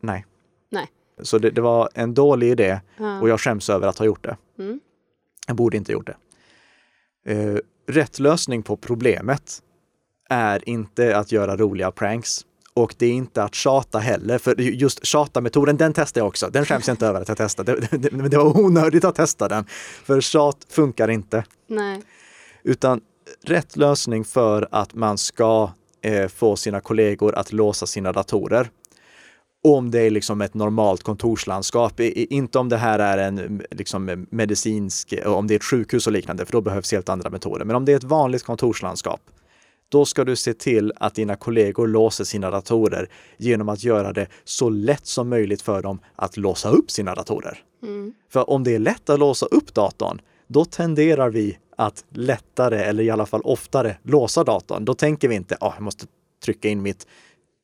Nej. 0.00 0.26
Nej. 0.70 0.86
Så 1.22 1.38
det, 1.38 1.50
det 1.50 1.60
var 1.60 1.88
en 1.94 2.14
dålig 2.14 2.50
idé 2.50 2.80
Ja. 2.96 3.20
och 3.20 3.28
jag 3.28 3.40
skäms 3.40 3.70
över 3.70 3.88
att 3.88 3.98
ha 3.98 4.06
gjort 4.06 4.24
det. 4.24 4.36
Mm. 4.58 4.80
Jag 5.46 5.56
borde 5.56 5.76
inte 5.76 5.92
gjort 5.92 6.06
det. 6.06 6.16
Eh, 7.32 7.58
rätt 7.86 8.18
lösning 8.18 8.62
på 8.62 8.76
problemet 8.76 9.62
är 10.30 10.68
inte 10.68 11.16
att 11.16 11.32
göra 11.32 11.56
roliga 11.56 11.90
pranks. 11.90 12.40
Och 12.74 12.94
det 12.98 13.06
är 13.06 13.12
inte 13.12 13.42
att 13.42 13.54
tjata 13.54 13.98
heller, 13.98 14.38
för 14.38 14.60
just 14.60 15.04
tjata-metoden, 15.06 15.76
den 15.76 15.92
testade 15.92 16.20
jag 16.20 16.26
också. 16.28 16.50
Den 16.50 16.64
skäms 16.64 16.88
jag 16.88 16.92
inte 16.94 17.06
över 17.06 17.20
att 17.20 17.28
jag 17.28 17.36
testade. 17.36 17.80
Det, 17.80 17.98
det, 17.98 18.28
det 18.28 18.36
var 18.38 18.60
onödigt 18.60 19.04
att 19.04 19.14
testa 19.14 19.48
den, 19.48 19.64
för 20.04 20.20
tjat 20.20 20.66
funkar 20.68 21.08
inte. 21.08 21.44
Nej. 21.66 22.02
Utan 22.64 23.00
rätt 23.42 23.76
lösning 23.76 24.24
för 24.24 24.68
att 24.70 24.94
man 24.94 25.18
ska 25.18 25.70
eh, 26.02 26.28
få 26.28 26.56
sina 26.56 26.80
kollegor 26.80 27.34
att 27.34 27.52
låsa 27.52 27.86
sina 27.86 28.12
datorer. 28.12 28.70
Om 29.64 29.90
det 29.90 30.00
är 30.00 30.10
liksom 30.10 30.40
ett 30.40 30.54
normalt 30.54 31.02
kontorslandskap, 31.02 32.00
I, 32.00 32.26
inte 32.34 32.58
om 32.58 32.68
det 32.68 32.76
här 32.76 32.98
är 32.98 33.18
en 33.18 33.62
liksom, 33.70 34.26
medicinsk, 34.30 35.14
om 35.24 35.46
det 35.46 35.54
är 35.54 35.56
ett 35.56 35.64
sjukhus 35.64 36.06
och 36.06 36.12
liknande, 36.12 36.44
för 36.44 36.52
då 36.52 36.60
behövs 36.60 36.92
helt 36.92 37.08
andra 37.08 37.30
metoder. 37.30 37.64
Men 37.64 37.76
om 37.76 37.84
det 37.84 37.92
är 37.92 37.96
ett 37.96 38.04
vanligt 38.04 38.42
kontorslandskap, 38.42 39.20
då 39.88 40.04
ska 40.04 40.24
du 40.24 40.36
se 40.36 40.54
till 40.54 40.92
att 40.96 41.14
dina 41.14 41.36
kollegor 41.36 41.86
låser 41.86 42.24
sina 42.24 42.50
datorer 42.50 43.08
genom 43.36 43.68
att 43.68 43.84
göra 43.84 44.12
det 44.12 44.26
så 44.44 44.70
lätt 44.70 45.06
som 45.06 45.28
möjligt 45.28 45.62
för 45.62 45.82
dem 45.82 45.98
att 46.16 46.36
låsa 46.36 46.68
upp 46.68 46.90
sina 46.90 47.14
datorer. 47.14 47.58
Mm. 47.82 48.14
För 48.32 48.50
om 48.50 48.64
det 48.64 48.74
är 48.74 48.78
lätt 48.78 49.10
att 49.10 49.18
låsa 49.18 49.46
upp 49.46 49.74
datorn, 49.74 50.20
då 50.46 50.64
tenderar 50.64 51.30
vi 51.30 51.58
att 51.76 52.04
lättare 52.10 52.78
eller 52.78 53.04
i 53.04 53.10
alla 53.10 53.26
fall 53.26 53.40
oftare 53.44 53.96
låsa 54.02 54.44
datorn. 54.44 54.84
Då 54.84 54.94
tänker 54.94 55.28
vi 55.28 55.34
inte, 55.34 55.56
ah, 55.60 55.72
jag 55.74 55.82
måste 55.82 56.06
trycka 56.44 56.68
in 56.68 56.82
mitt 56.82 57.06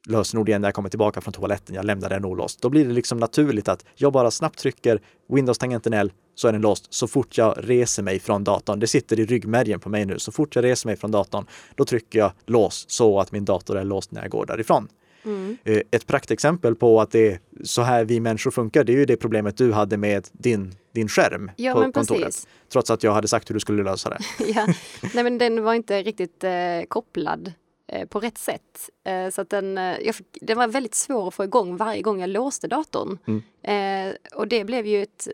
lösenord 0.07 0.49
igen 0.49 0.61
när 0.61 0.69
jag 0.69 0.75
kommer 0.75 0.89
tillbaka 0.89 1.21
från 1.21 1.33
toaletten, 1.33 1.75
jag 1.75 1.85
lämnar 1.85 2.09
den 2.09 2.25
olåst. 2.25 2.63
Då 2.63 2.69
blir 2.69 2.85
det 2.85 2.93
liksom 2.93 3.19
naturligt 3.19 3.69
att 3.69 3.85
jag 3.95 4.13
bara 4.13 4.31
snabbt 4.31 4.59
trycker 4.59 5.01
Windows-tangenten 5.29 5.93
L 5.93 6.13
så 6.35 6.49
är 6.49 6.53
den 6.53 6.61
låst 6.61 6.95
så 6.95 7.09
fort 7.09 7.39
jag 7.39 7.55
reser 7.59 8.03
mig 8.03 8.21
från 8.21 8.45
datorn. 8.45 8.81
Det 8.81 8.87
sitter 8.87 9.21
i 9.21 9.25
ryggmärgen 9.25 9.81
på 9.81 9.89
mig 9.89 10.05
nu. 10.05 10.19
Så 10.19 10.33
fort 10.33 10.57
jag 10.57 10.65
reser 10.65 10.89
mig 10.89 10.97
från 10.97 11.11
datorn, 11.11 11.47
då 11.75 11.85
trycker 11.85 12.19
jag 12.19 12.33
lås 12.47 12.85
så 12.89 13.21
att 13.21 13.33
min 13.33 13.45
dator 13.45 13.79
är 13.79 13.85
låst 13.85 14.13
när 14.13 14.23
jag 14.23 14.31
går 14.31 14.47
därifrån. 14.47 14.89
Mm. 15.25 15.57
Ett 15.65 16.07
praktexempel 16.07 16.75
på 16.75 17.01
att 17.01 17.11
det 17.11 17.33
är 17.33 17.41
så 17.65 17.83
här 17.83 18.05
vi 18.05 18.21
människor 18.21 18.51
funkar, 18.51 18.85
det 18.85 18.93
är 18.93 18.97
ju 18.97 19.05
det 19.05 19.17
problemet 19.17 19.57
du 19.57 19.73
hade 19.73 19.97
med 19.97 20.29
din, 20.33 20.75
din 20.93 21.09
skärm 21.09 21.51
Ja, 21.57 21.75
på 21.75 21.93
kontoret. 21.93 22.25
precis. 22.25 22.49
Trots 22.73 22.91
att 22.91 23.03
jag 23.03 23.13
hade 23.13 23.29
sagt 23.29 23.51
hur 23.51 23.55
du 23.55 23.61
skulle 23.61 23.83
lösa 23.83 24.11
det. 24.11 24.19
ja. 24.55 24.67
Nej, 25.15 25.25
men 25.25 25.39
den 25.39 25.63
var 25.63 25.75
inte 25.75 26.03
riktigt 26.03 26.45
eh, 26.45 26.83
kopplad 26.89 27.53
eh, 27.93 28.09
på 28.09 28.21
rätt 28.21 28.39
sätt. 28.39 28.91
Eh, 29.05 29.31
så 29.31 29.41
att 29.41 29.51
den, 29.51 29.79
eh, 29.79 29.99
jag 30.01 30.15
fick, 30.15 30.27
den 30.41 30.59
var 30.59 30.69
väldigt 30.69 30.95
svår 30.95 31.29
att 31.29 31.35
få 31.35 31.45
igång 31.45 31.77
varje 31.77 32.03
gång 32.03 32.21
jag 32.21 32.31
låste 32.31 32.69
datorn. 32.69 33.19
Mm. 33.27 34.09
Eh, 34.09 34.15
och 34.35 34.49
det 34.49 34.65
blev 34.65 34.87
ju 34.87 35.03
ett, 35.03 35.29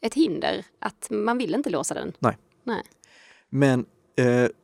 ett 0.00 0.14
hinder, 0.14 0.64
att 0.78 1.06
man 1.10 1.38
vill 1.38 1.54
inte 1.54 1.70
låsa 1.70 1.94
den. 1.94 2.12
Nej. 2.18 2.36
Nej. 2.64 2.82
Men 3.48 3.84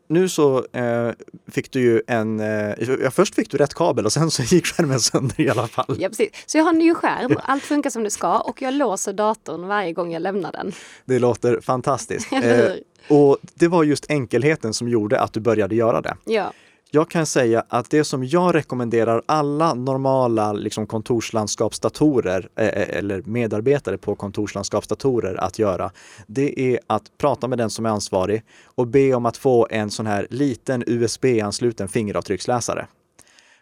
nu 0.08 0.28
så 0.28 0.66
eh, 0.72 1.10
fick 1.50 1.72
du 1.72 1.80
ju 1.80 2.02
en, 2.06 2.40
eh, 2.40 3.10
först 3.10 3.34
fick 3.34 3.50
du 3.50 3.56
rätt 3.56 3.74
kabel 3.74 4.06
och 4.06 4.12
sen 4.12 4.30
så 4.30 4.42
gick 4.42 4.66
skärmen 4.66 5.00
sönder 5.00 5.40
i 5.40 5.48
alla 5.50 5.66
fall. 5.66 5.96
Ja, 5.98 6.08
precis. 6.08 6.28
Så 6.46 6.58
jag 6.58 6.64
har 6.64 6.70
en 6.72 6.78
ny 6.78 6.94
skärm, 6.94 7.36
allt 7.42 7.62
funkar 7.62 7.90
som 7.90 8.04
det 8.04 8.10
ska 8.10 8.38
och 8.38 8.62
jag 8.62 8.74
låser 8.74 9.12
datorn 9.12 9.66
varje 9.66 9.92
gång 9.92 10.12
jag 10.12 10.22
lämnar 10.22 10.52
den. 10.52 10.72
Det 11.04 11.18
låter 11.18 11.60
fantastiskt. 11.60 12.32
Hur? 12.32 12.82
och 13.08 13.38
det 13.54 13.68
var 13.68 13.84
just 13.84 14.10
enkelheten 14.10 14.74
som 14.74 14.88
gjorde 14.88 15.20
att 15.20 15.32
du 15.32 15.40
började 15.40 15.74
göra 15.74 16.00
det. 16.00 16.16
Ja. 16.24 16.52
Jag 16.90 17.10
kan 17.10 17.26
säga 17.26 17.64
att 17.68 17.90
det 17.90 18.04
som 18.04 18.24
jag 18.24 18.54
rekommenderar 18.54 19.22
alla 19.26 19.74
normala 19.74 20.52
liksom, 20.52 20.86
kontorslandskapsdatorer 20.86 22.48
eh, 22.56 22.96
eller 22.98 23.22
medarbetare 23.22 23.98
på 23.98 24.14
kontorslandskapsdatorer 24.14 25.34
att 25.34 25.58
göra, 25.58 25.90
det 26.26 26.60
är 26.60 26.80
att 26.86 27.02
prata 27.18 27.48
med 27.48 27.58
den 27.58 27.70
som 27.70 27.86
är 27.86 27.90
ansvarig 27.90 28.42
och 28.64 28.86
be 28.86 29.14
om 29.14 29.26
att 29.26 29.36
få 29.36 29.66
en 29.70 29.90
sån 29.90 30.06
här 30.06 30.26
liten 30.30 30.84
USB-ansluten 30.86 31.88
fingeravtrycksläsare. 31.88 32.86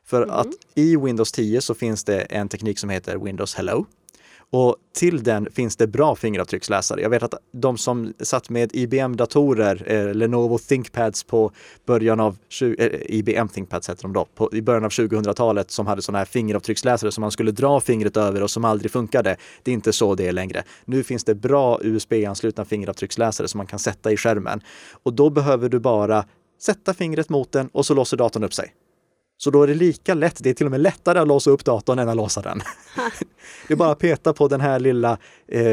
För 0.05 0.23
Mm. 0.23 0.35
att 0.37 0.47
i 0.75 0.97
Windows 0.97 1.33
10 1.33 1.61
så 1.61 1.75
finns 1.75 2.05
det 2.05 2.21
en 2.21 2.49
teknik 2.49 2.79
som 2.79 2.91
heter 2.91 3.17
Windows 3.19 3.55
Hello. 3.55 3.87
Och 4.53 4.77
till 4.95 5.23
den 5.23 5.49
finns 5.53 5.77
det 5.77 5.87
bra 5.87 6.17
fingeravtrycksläsare. 6.17 7.01
Jag 7.01 7.11
vet 7.11 7.23
att 7.23 7.35
de 7.53 7.79
som 7.79 8.13
satt 8.21 8.51
med 8.51 8.71
IBM-datorer, 8.75 9.83
eh, 9.87 10.15
Lenovo 10.15 10.59
ThinkPads 10.59 11.25
på 11.25 11.53
början 11.87 12.21
av, 12.21 12.39
eh, 12.79 12.87
IBM 13.03 13.49
ThinkPads 13.49 13.89
heter 13.89 14.03
de 14.03 14.13
då, 14.13 14.25
på, 14.25 14.55
i 14.55 14.63
början 14.63 14.85
av 14.85 14.91
2000-talet 14.91 15.71
som 15.71 15.87
hade 15.87 16.03
sådana 16.03 16.19
här 16.19 16.25
fingeravtrycksläsare 16.25 17.13
som 17.13 17.21
man 17.21 17.31
skulle 17.31 17.53
dra 17.53 17.81
fingret 17.81 18.17
över 18.17 18.43
och 18.43 18.51
som 18.51 18.65
aldrig 18.65 18.91
funkade. 18.91 19.37
Det 19.63 19.71
är 19.71 19.75
inte 19.75 19.93
så 19.93 20.15
det 20.15 20.29
är 20.29 20.33
längre. 20.33 20.63
Nu 20.85 21.03
finns 21.03 21.25
det 21.25 21.35
bra 21.35 21.81
USB-anslutna 21.83 22.65
fingeravtrycksläsare 22.65 23.49
som 23.49 23.59
man 23.59 23.67
kan 23.67 23.79
sätta 23.79 24.13
i 24.13 24.17
skärmen. 24.17 24.61
Och 25.03 25.13
då 25.13 25.31
behöver 25.31 25.69
du 25.69 25.79
bara 25.79 26.25
sätta 26.61 26.95
fingret 26.95 27.29
mot 27.29 27.53
den 27.53 27.69
och 27.73 27.87
så 27.87 27.95
låser 27.95 28.17
datorn 28.17 28.45
upp 28.45 28.55
sig. 28.55 28.73
Så 29.39 29.51
då 29.51 29.63
är 29.63 29.67
det 29.67 29.75
lika 29.75 30.15
lätt, 30.15 30.39
det 30.43 30.51
är 30.51 30.55
till 30.55 30.67
och 30.67 30.71
med 30.71 30.81
lättare 30.81 31.19
att 31.19 31.29
låsa 31.29 31.51
upp 31.51 31.65
datorn 31.65 31.99
än 31.99 32.09
att 32.09 32.17
låsa 32.17 32.43
den. 32.43 32.63
det 33.69 33.75
är 33.75 33.77
bara 33.77 33.91
att 33.91 33.99
peta 33.99 34.33
på 34.33 34.49
den 34.49 34.61
här 34.61 34.81
lilla 34.81 35.19
eh, 35.49 35.65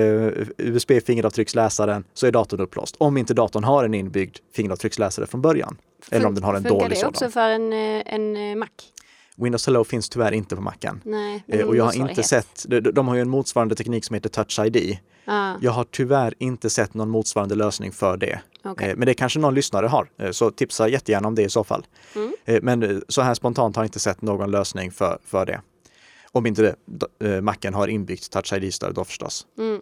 USB-fingeravtrycksläsaren 0.57 2.03
så 2.13 2.27
är 2.27 2.31
datorn 2.31 2.61
upplåst. 2.61 2.95
Om 2.97 3.17
inte 3.17 3.33
datorn 3.33 3.63
har 3.63 3.83
en 3.83 3.93
inbyggd 3.93 4.37
fingeravtrycksläsare 4.55 5.25
från 5.25 5.41
början. 5.41 5.77
Fun 6.01 6.17
eller 6.17 6.27
om 6.27 6.35
den 6.35 6.43
har 6.43 6.53
en 6.53 6.63
funkar 6.63 6.79
dålig 6.79 6.89
det 6.89 6.95
sådan. 6.95 7.09
också 7.09 7.29
för 7.29 7.49
en, 7.49 7.73
eh, 7.73 8.13
en 8.13 8.37
eh, 8.37 8.55
Mac? 8.55 8.67
Windows 9.35 9.65
Hello 9.65 9.83
finns 9.83 10.09
tyvärr 10.09 10.31
inte 10.31 10.55
på 10.55 10.61
Macen. 10.61 11.01
Nej, 11.03 11.43
Eh, 11.47 11.65
och 11.65 11.75
jag 11.75 11.83
har 11.83 11.93
inte 11.95 12.23
sett, 12.23 12.65
de, 12.67 12.79
de 12.79 13.07
har 13.07 13.15
ju 13.15 13.21
en 13.21 13.29
motsvarande 13.29 13.75
teknik 13.75 14.05
som 14.05 14.13
heter 14.13 14.29
Touch 14.29 14.59
ID. 14.59 14.97
Ah, 15.25 15.53
Jag 15.61 15.71
har 15.71 15.83
tyvärr 15.83 16.33
inte 16.37 16.69
sett 16.69 16.93
någon 16.93 17.09
motsvarande 17.09 17.55
lösning 17.55 17.91
för 17.91 18.17
det. 18.17 18.41
okej. 18.63 18.89
Eh, 18.89 18.95
Men 18.97 19.05
det 19.05 19.13
kanske 19.13 19.39
någon 19.39 19.53
lyssnare 19.55 19.87
har, 19.87 20.09
eh, 20.17 20.31
så 20.31 20.51
tipsa 20.51 20.87
jättegärna 20.87 21.27
om 21.27 21.35
det 21.35 21.41
i 21.43 21.49
så 21.49 21.63
fall. 21.63 21.85
Mm. 22.15 22.33
Men 22.61 23.03
så 23.07 23.21
här 23.21 23.33
spontant 23.33 23.75
har 23.75 23.83
jag 23.83 23.87
inte 23.87 23.99
sett 23.99 24.21
någon 24.21 24.51
lösning 24.51 24.91
för, 24.91 25.17
för 25.25 25.45
det. 25.45 25.61
Om 26.31 26.45
inte 26.45 26.75
det, 27.19 27.41
Macen 27.41 27.73
har 27.73 27.87
inbyggt 27.87 28.31
Touch 28.31 28.53
ID-stöd 28.53 28.93
då 28.95 29.03
förstås. 29.03 29.47
Mm. 29.57 29.81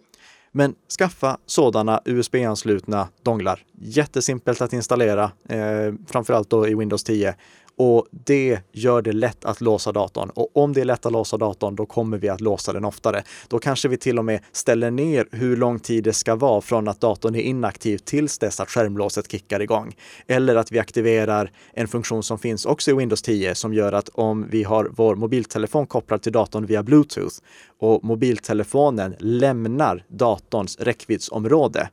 Men 0.54 0.74
skaffa 0.98 1.38
sådana 1.46 2.00
USB-anslutna 2.04 3.08
donglar. 3.22 3.60
Jättesimpelt 3.80 4.60
att 4.60 4.72
installera, 4.72 5.30
eh, 5.48 5.94
framförallt 6.06 6.50
då 6.50 6.68
i 6.68 6.74
Windows 6.74 7.04
10. 7.04 7.34
Och 7.76 8.06
det 8.10 8.60
gör 8.72 9.02
det 9.02 9.12
lätt 9.12 9.44
att 9.44 9.60
låsa 9.60 9.92
datorn. 9.92 10.30
Och 10.30 10.56
om 10.56 10.72
det 10.72 10.80
är 10.80 10.84
lätt 10.84 11.06
att 11.06 11.12
låsa 11.12 11.36
datorn, 11.36 11.76
då 11.76 11.86
kommer 11.86 12.18
vi 12.18 12.28
att 12.28 12.40
låsa 12.40 12.72
den 12.72 12.84
oftare. 12.84 13.22
Då 13.48 13.58
kanske 13.58 13.88
vi 13.88 13.96
till 13.96 14.18
och 14.18 14.24
med 14.24 14.40
ställer 14.52 14.90
ner 14.90 15.28
hur 15.32 15.56
lång 15.56 15.78
tid 15.78 16.04
det 16.04 16.12
ska 16.12 16.34
vara 16.34 16.60
från 16.60 16.88
att 16.88 17.00
datorn 17.00 17.34
är 17.34 17.40
inaktiv 17.40 17.98
tills 17.98 18.38
dess 18.38 18.60
att 18.60 18.70
skärmlåset 18.70 19.30
kickar 19.30 19.60
igång. 19.60 19.96
Eller 20.26 20.56
att 20.56 20.72
vi 20.72 20.78
aktiverar 20.78 21.50
en 21.72 21.88
funktion 21.88 22.22
som 22.22 22.38
finns 22.38 22.66
också 22.66 22.90
i 22.90 22.94
Windows 22.94 23.22
10 23.22 23.54
som 23.54 23.74
gör 23.74 23.92
att 23.92 24.08
om 24.08 24.46
vi 24.50 24.62
har 24.62 24.90
vår 24.92 25.16
mobiltelefon 25.16 25.86
kopplad 25.86 26.22
till 26.22 26.32
datorn 26.32 26.66
via 26.66 26.82
Bluetooth 26.82 27.36
och 27.78 28.04
mobiltelefonen 28.04 29.14
lämnar 29.18 30.04
datorns 30.08 30.78
räckviddsområde 30.78 31.88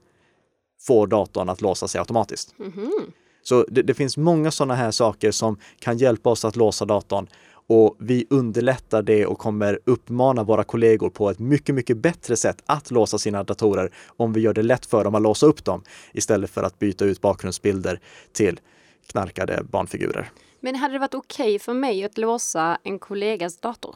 får 0.87 1.07
datorn 1.07 1.49
att 1.49 1.61
låsa 1.61 1.87
sig 1.87 1.99
automatiskt. 1.99 2.53
Mhm. 2.57 2.91
Så 3.43 3.65
det, 3.69 3.81
det 3.81 3.93
finns 3.93 4.17
många 4.17 4.51
sådana 4.51 4.75
här 4.75 4.91
saker 4.91 5.31
som 5.31 5.57
kan 5.79 5.97
hjälpa 5.97 6.29
oss 6.29 6.45
att 6.45 6.55
låsa 6.55 6.85
datorn 6.85 7.27
och 7.69 7.95
vi 7.99 8.27
underlättar 8.29 9.01
det 9.01 9.25
och 9.25 9.37
kommer 9.37 9.79
uppmana 9.85 10.43
våra 10.43 10.63
kollegor 10.63 11.09
på 11.09 11.29
ett 11.29 11.39
mycket, 11.39 11.75
mycket 11.75 11.97
bättre 11.97 12.35
sätt 12.35 12.63
att 12.65 12.91
låsa 12.91 13.17
sina 13.17 13.43
datorer 13.43 13.93
om 14.07 14.33
vi 14.33 14.41
gör 14.41 14.53
det 14.53 14.63
lätt 14.63 14.85
för 14.85 15.03
dem 15.03 15.15
att 15.15 15.21
låsa 15.21 15.45
upp 15.45 15.65
dem 15.65 15.83
istället 16.13 16.49
för 16.49 16.63
att 16.63 16.79
byta 16.79 17.05
ut 17.05 17.21
bakgrundsbilder 17.21 17.99
till 18.31 18.59
knarkade 19.07 19.63
barnfigurer. 19.63 20.31
Men 20.59 20.75
hade 20.75 20.93
det 20.93 20.99
varit 20.99 21.15
okej 21.15 21.59
för 21.59 21.73
mig 21.73 22.03
att 22.03 22.17
låsa 22.17 22.77
en 22.83 22.99
kollegas 22.99 23.57
dator? 23.57 23.95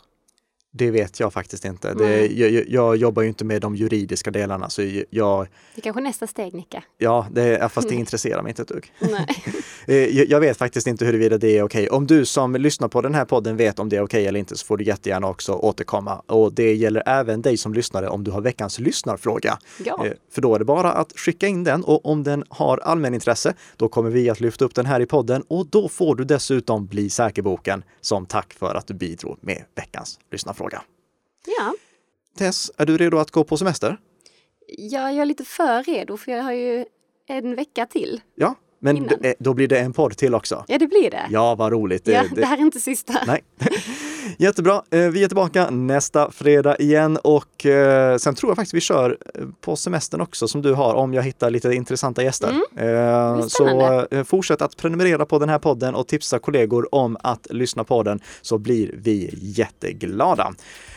Det 0.75 0.91
vet 0.91 1.19
jag 1.19 1.33
faktiskt 1.33 1.65
inte. 1.65 1.93
Det, 1.93 2.27
jag, 2.27 2.65
jag- 2.69 2.95
jobbar 2.97 3.21
ju 3.21 3.27
inte 3.27 3.45
med 3.45 3.62
de 3.62 3.75
juridiska 3.75 4.31
delarna 4.31 4.69
så 4.69 4.81
jag, 5.09 5.47
Det 5.75 5.79
är 5.79 5.81
kanske 5.81 6.01
nästa 6.01 6.27
steg, 6.27 6.53
Nicka. 6.53 6.83
ja, 6.97 7.27
det, 7.31 7.71
fast 7.71 7.89
det 7.89 7.95
intresserar 7.95 8.41
mig 8.41 8.49
inte 8.49 8.62
ett 8.62 8.67
dugg. 8.67 8.91
Nej. 8.99 9.27
Eh, 9.88 9.95
Jag 9.95 10.27
jag 10.27 10.39
vet 10.39 10.57
faktiskt 10.57 10.88
inte 10.88 11.05
huruvida 11.05 11.38
det 11.38 11.57
är 11.57 11.63
okej. 11.63 11.89
Om 11.89 12.07
du 12.07 12.25
som 12.25 12.55
lyssnar 12.55 12.88
på 12.88 13.01
den 13.01 13.15
här 13.15 13.25
podden 13.25 13.57
vet 13.57 13.79
om 13.79 13.89
det 13.89 13.97
är 13.97 14.01
okej 14.03 14.27
eller 14.27 14.39
inte 14.39 14.57
så 14.57 14.65
får 14.65 14.77
du 14.77 14.83
jättegärna 14.83 15.27
också 15.27 15.53
återkomma. 15.53 16.21
Och 16.27 16.53
det 16.53 16.73
gäller 16.75 17.03
även 17.05 17.41
dig 17.41 17.57
som 17.57 17.73
lyssnare 17.73 18.07
om 18.09 18.23
du 18.23 18.31
har 18.31 18.41
veckans 18.41 18.79
lyssnarfråga. 18.79 19.57
Ja. 19.86 20.05
Eh, 20.05 20.12
För 20.31 20.41
då 20.41 20.55
är 20.55 20.59
det 20.59 20.65
bara 20.65 20.91
att 20.91 21.12
skicka 21.19 21.47
in 21.47 21.63
den 21.63 21.83
och 21.83 22.05
om 22.05 22.23
den 22.23 22.43
har 22.49 22.77
allmänintresse 22.77 23.53
då 23.77 23.88
kommer 23.89 24.09
vi 24.09 24.29
att 24.29 24.39
lyfta 24.39 24.65
upp 24.65 24.75
den 24.75 24.86
här 24.86 24.99
i 24.99 25.05
podden 25.05 25.43
och 25.47 25.65
då 25.67 25.89
får 25.89 26.15
du 26.15 26.23
dessutom 26.23 26.86
bli 26.86 27.09
säkerboken 27.09 27.83
som 28.01 28.25
tack 28.25 28.53
för 28.53 28.75
att 28.75 28.88
du 28.88 28.93
bidrog 28.93 29.38
med 29.41 29.63
veckans 29.75 30.19
lyssnarfråga. 30.31 30.62
Ja. 30.71 31.73
Tess, 32.38 32.71
är 32.78 32.86
du 32.86 32.97
redo 32.97 33.17
att 33.17 33.32
gå 33.32 33.43
på 33.43 33.58
semester? 33.58 33.97
Ja, 34.78 35.12
jag 35.12 35.21
är 35.21 35.26
lite 35.26 35.43
för 35.45 35.84
redo 35.84 36.17
för 36.17 36.32
jag 36.32 36.43
har 36.43 36.52
ju 36.54 36.86
en 37.28 37.56
vecka 37.56 37.86
till. 37.86 38.21
Ja, 38.36 38.56
men 38.80 38.97
Innan. 38.97 39.21
eh, 39.23 39.34
då 39.39 39.54
blir 39.54 39.67
det 39.67 39.80
en 39.80 39.93
podd 39.93 40.17
till 40.17 40.36
också. 40.36 40.65
Ja, 40.67 40.78
det 40.78 40.88
blir 40.88 41.12
det. 41.12 41.28
Ja, 41.30 41.56
vad 41.56 41.71
roligt. 41.71 42.06
Det- 42.06 42.12
Ja, 42.12 42.23
det 42.36 42.45
här 42.45 42.58
är 42.58 42.62
inte 42.62 42.80
sista. 42.80 43.13
Nej. 43.28 43.43
Jättebra. 44.38 44.81
Eh, 44.91 45.09
Vi 45.09 45.23
är 45.23 45.27
tillbaka 45.27 45.69
nästa 45.69 46.31
fredag 46.31 46.75
igen 46.79 47.17
och 47.23 47.65
eh, 47.65 48.17
sen 48.17 48.36
tror 48.36 48.49
jag 48.49 48.55
faktiskt 48.55 48.73
vi 48.73 48.81
kör 48.81 49.17
eh, 49.36 49.45
på 49.62 49.75
semestern 49.75 50.21
också 50.21 50.47
som 50.47 50.62
du 50.62 50.73
har 50.73 50.93
om 50.93 51.13
jag 51.13 51.23
hittar 51.23 51.49
lite 51.49 51.73
intressanta 51.73 52.23
gäster. 52.23 52.49
Mm. 52.77 53.49
Så 53.49 54.05
fortsätt 54.25 54.62
att 54.62 54.77
prenumerera 54.77 55.25
på 55.25 55.39
den 55.39 55.49
här 55.49 55.59
podden 55.59 55.95
och 55.95 56.07
tipsa 56.07 56.39
kollegor 56.39 56.95
om 56.95 57.17
att 57.23 57.47
lyssna 57.49 57.83
på 57.83 58.03
den 58.03 58.19
så 58.41 58.57
blir 58.57 58.91
vi 58.93 59.29
jätteglada. 59.33 60.53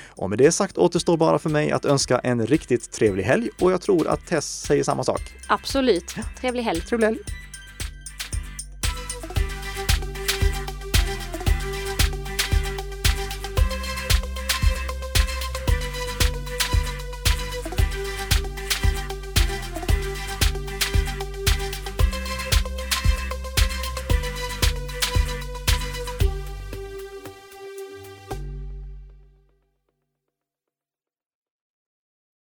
Och 0.09 0.31
med 0.31 0.39
det 0.39 0.53
sagt 0.53 0.79
återstår 0.79 1.17
bara 1.17 1.39
för 1.39 1.51
mig 1.51 1.73
att 1.73 1.85
önska 1.85 2.19
en 2.19 2.47
riktigt 2.47 2.93
trevlig 2.93 3.25
helg 3.25 3.49
och 3.61 3.73
jag 3.73 3.81
tror 3.81 4.09
att 4.09 4.27
Tess 4.27 4.61
säger 4.61 4.83
samma 4.85 5.05
sak. 5.05 5.21
Absolut. 5.49 6.15
Trevlig 6.41 6.63
helg. 6.63 6.81
Trevlig 6.81 7.07
helg! 7.07 7.19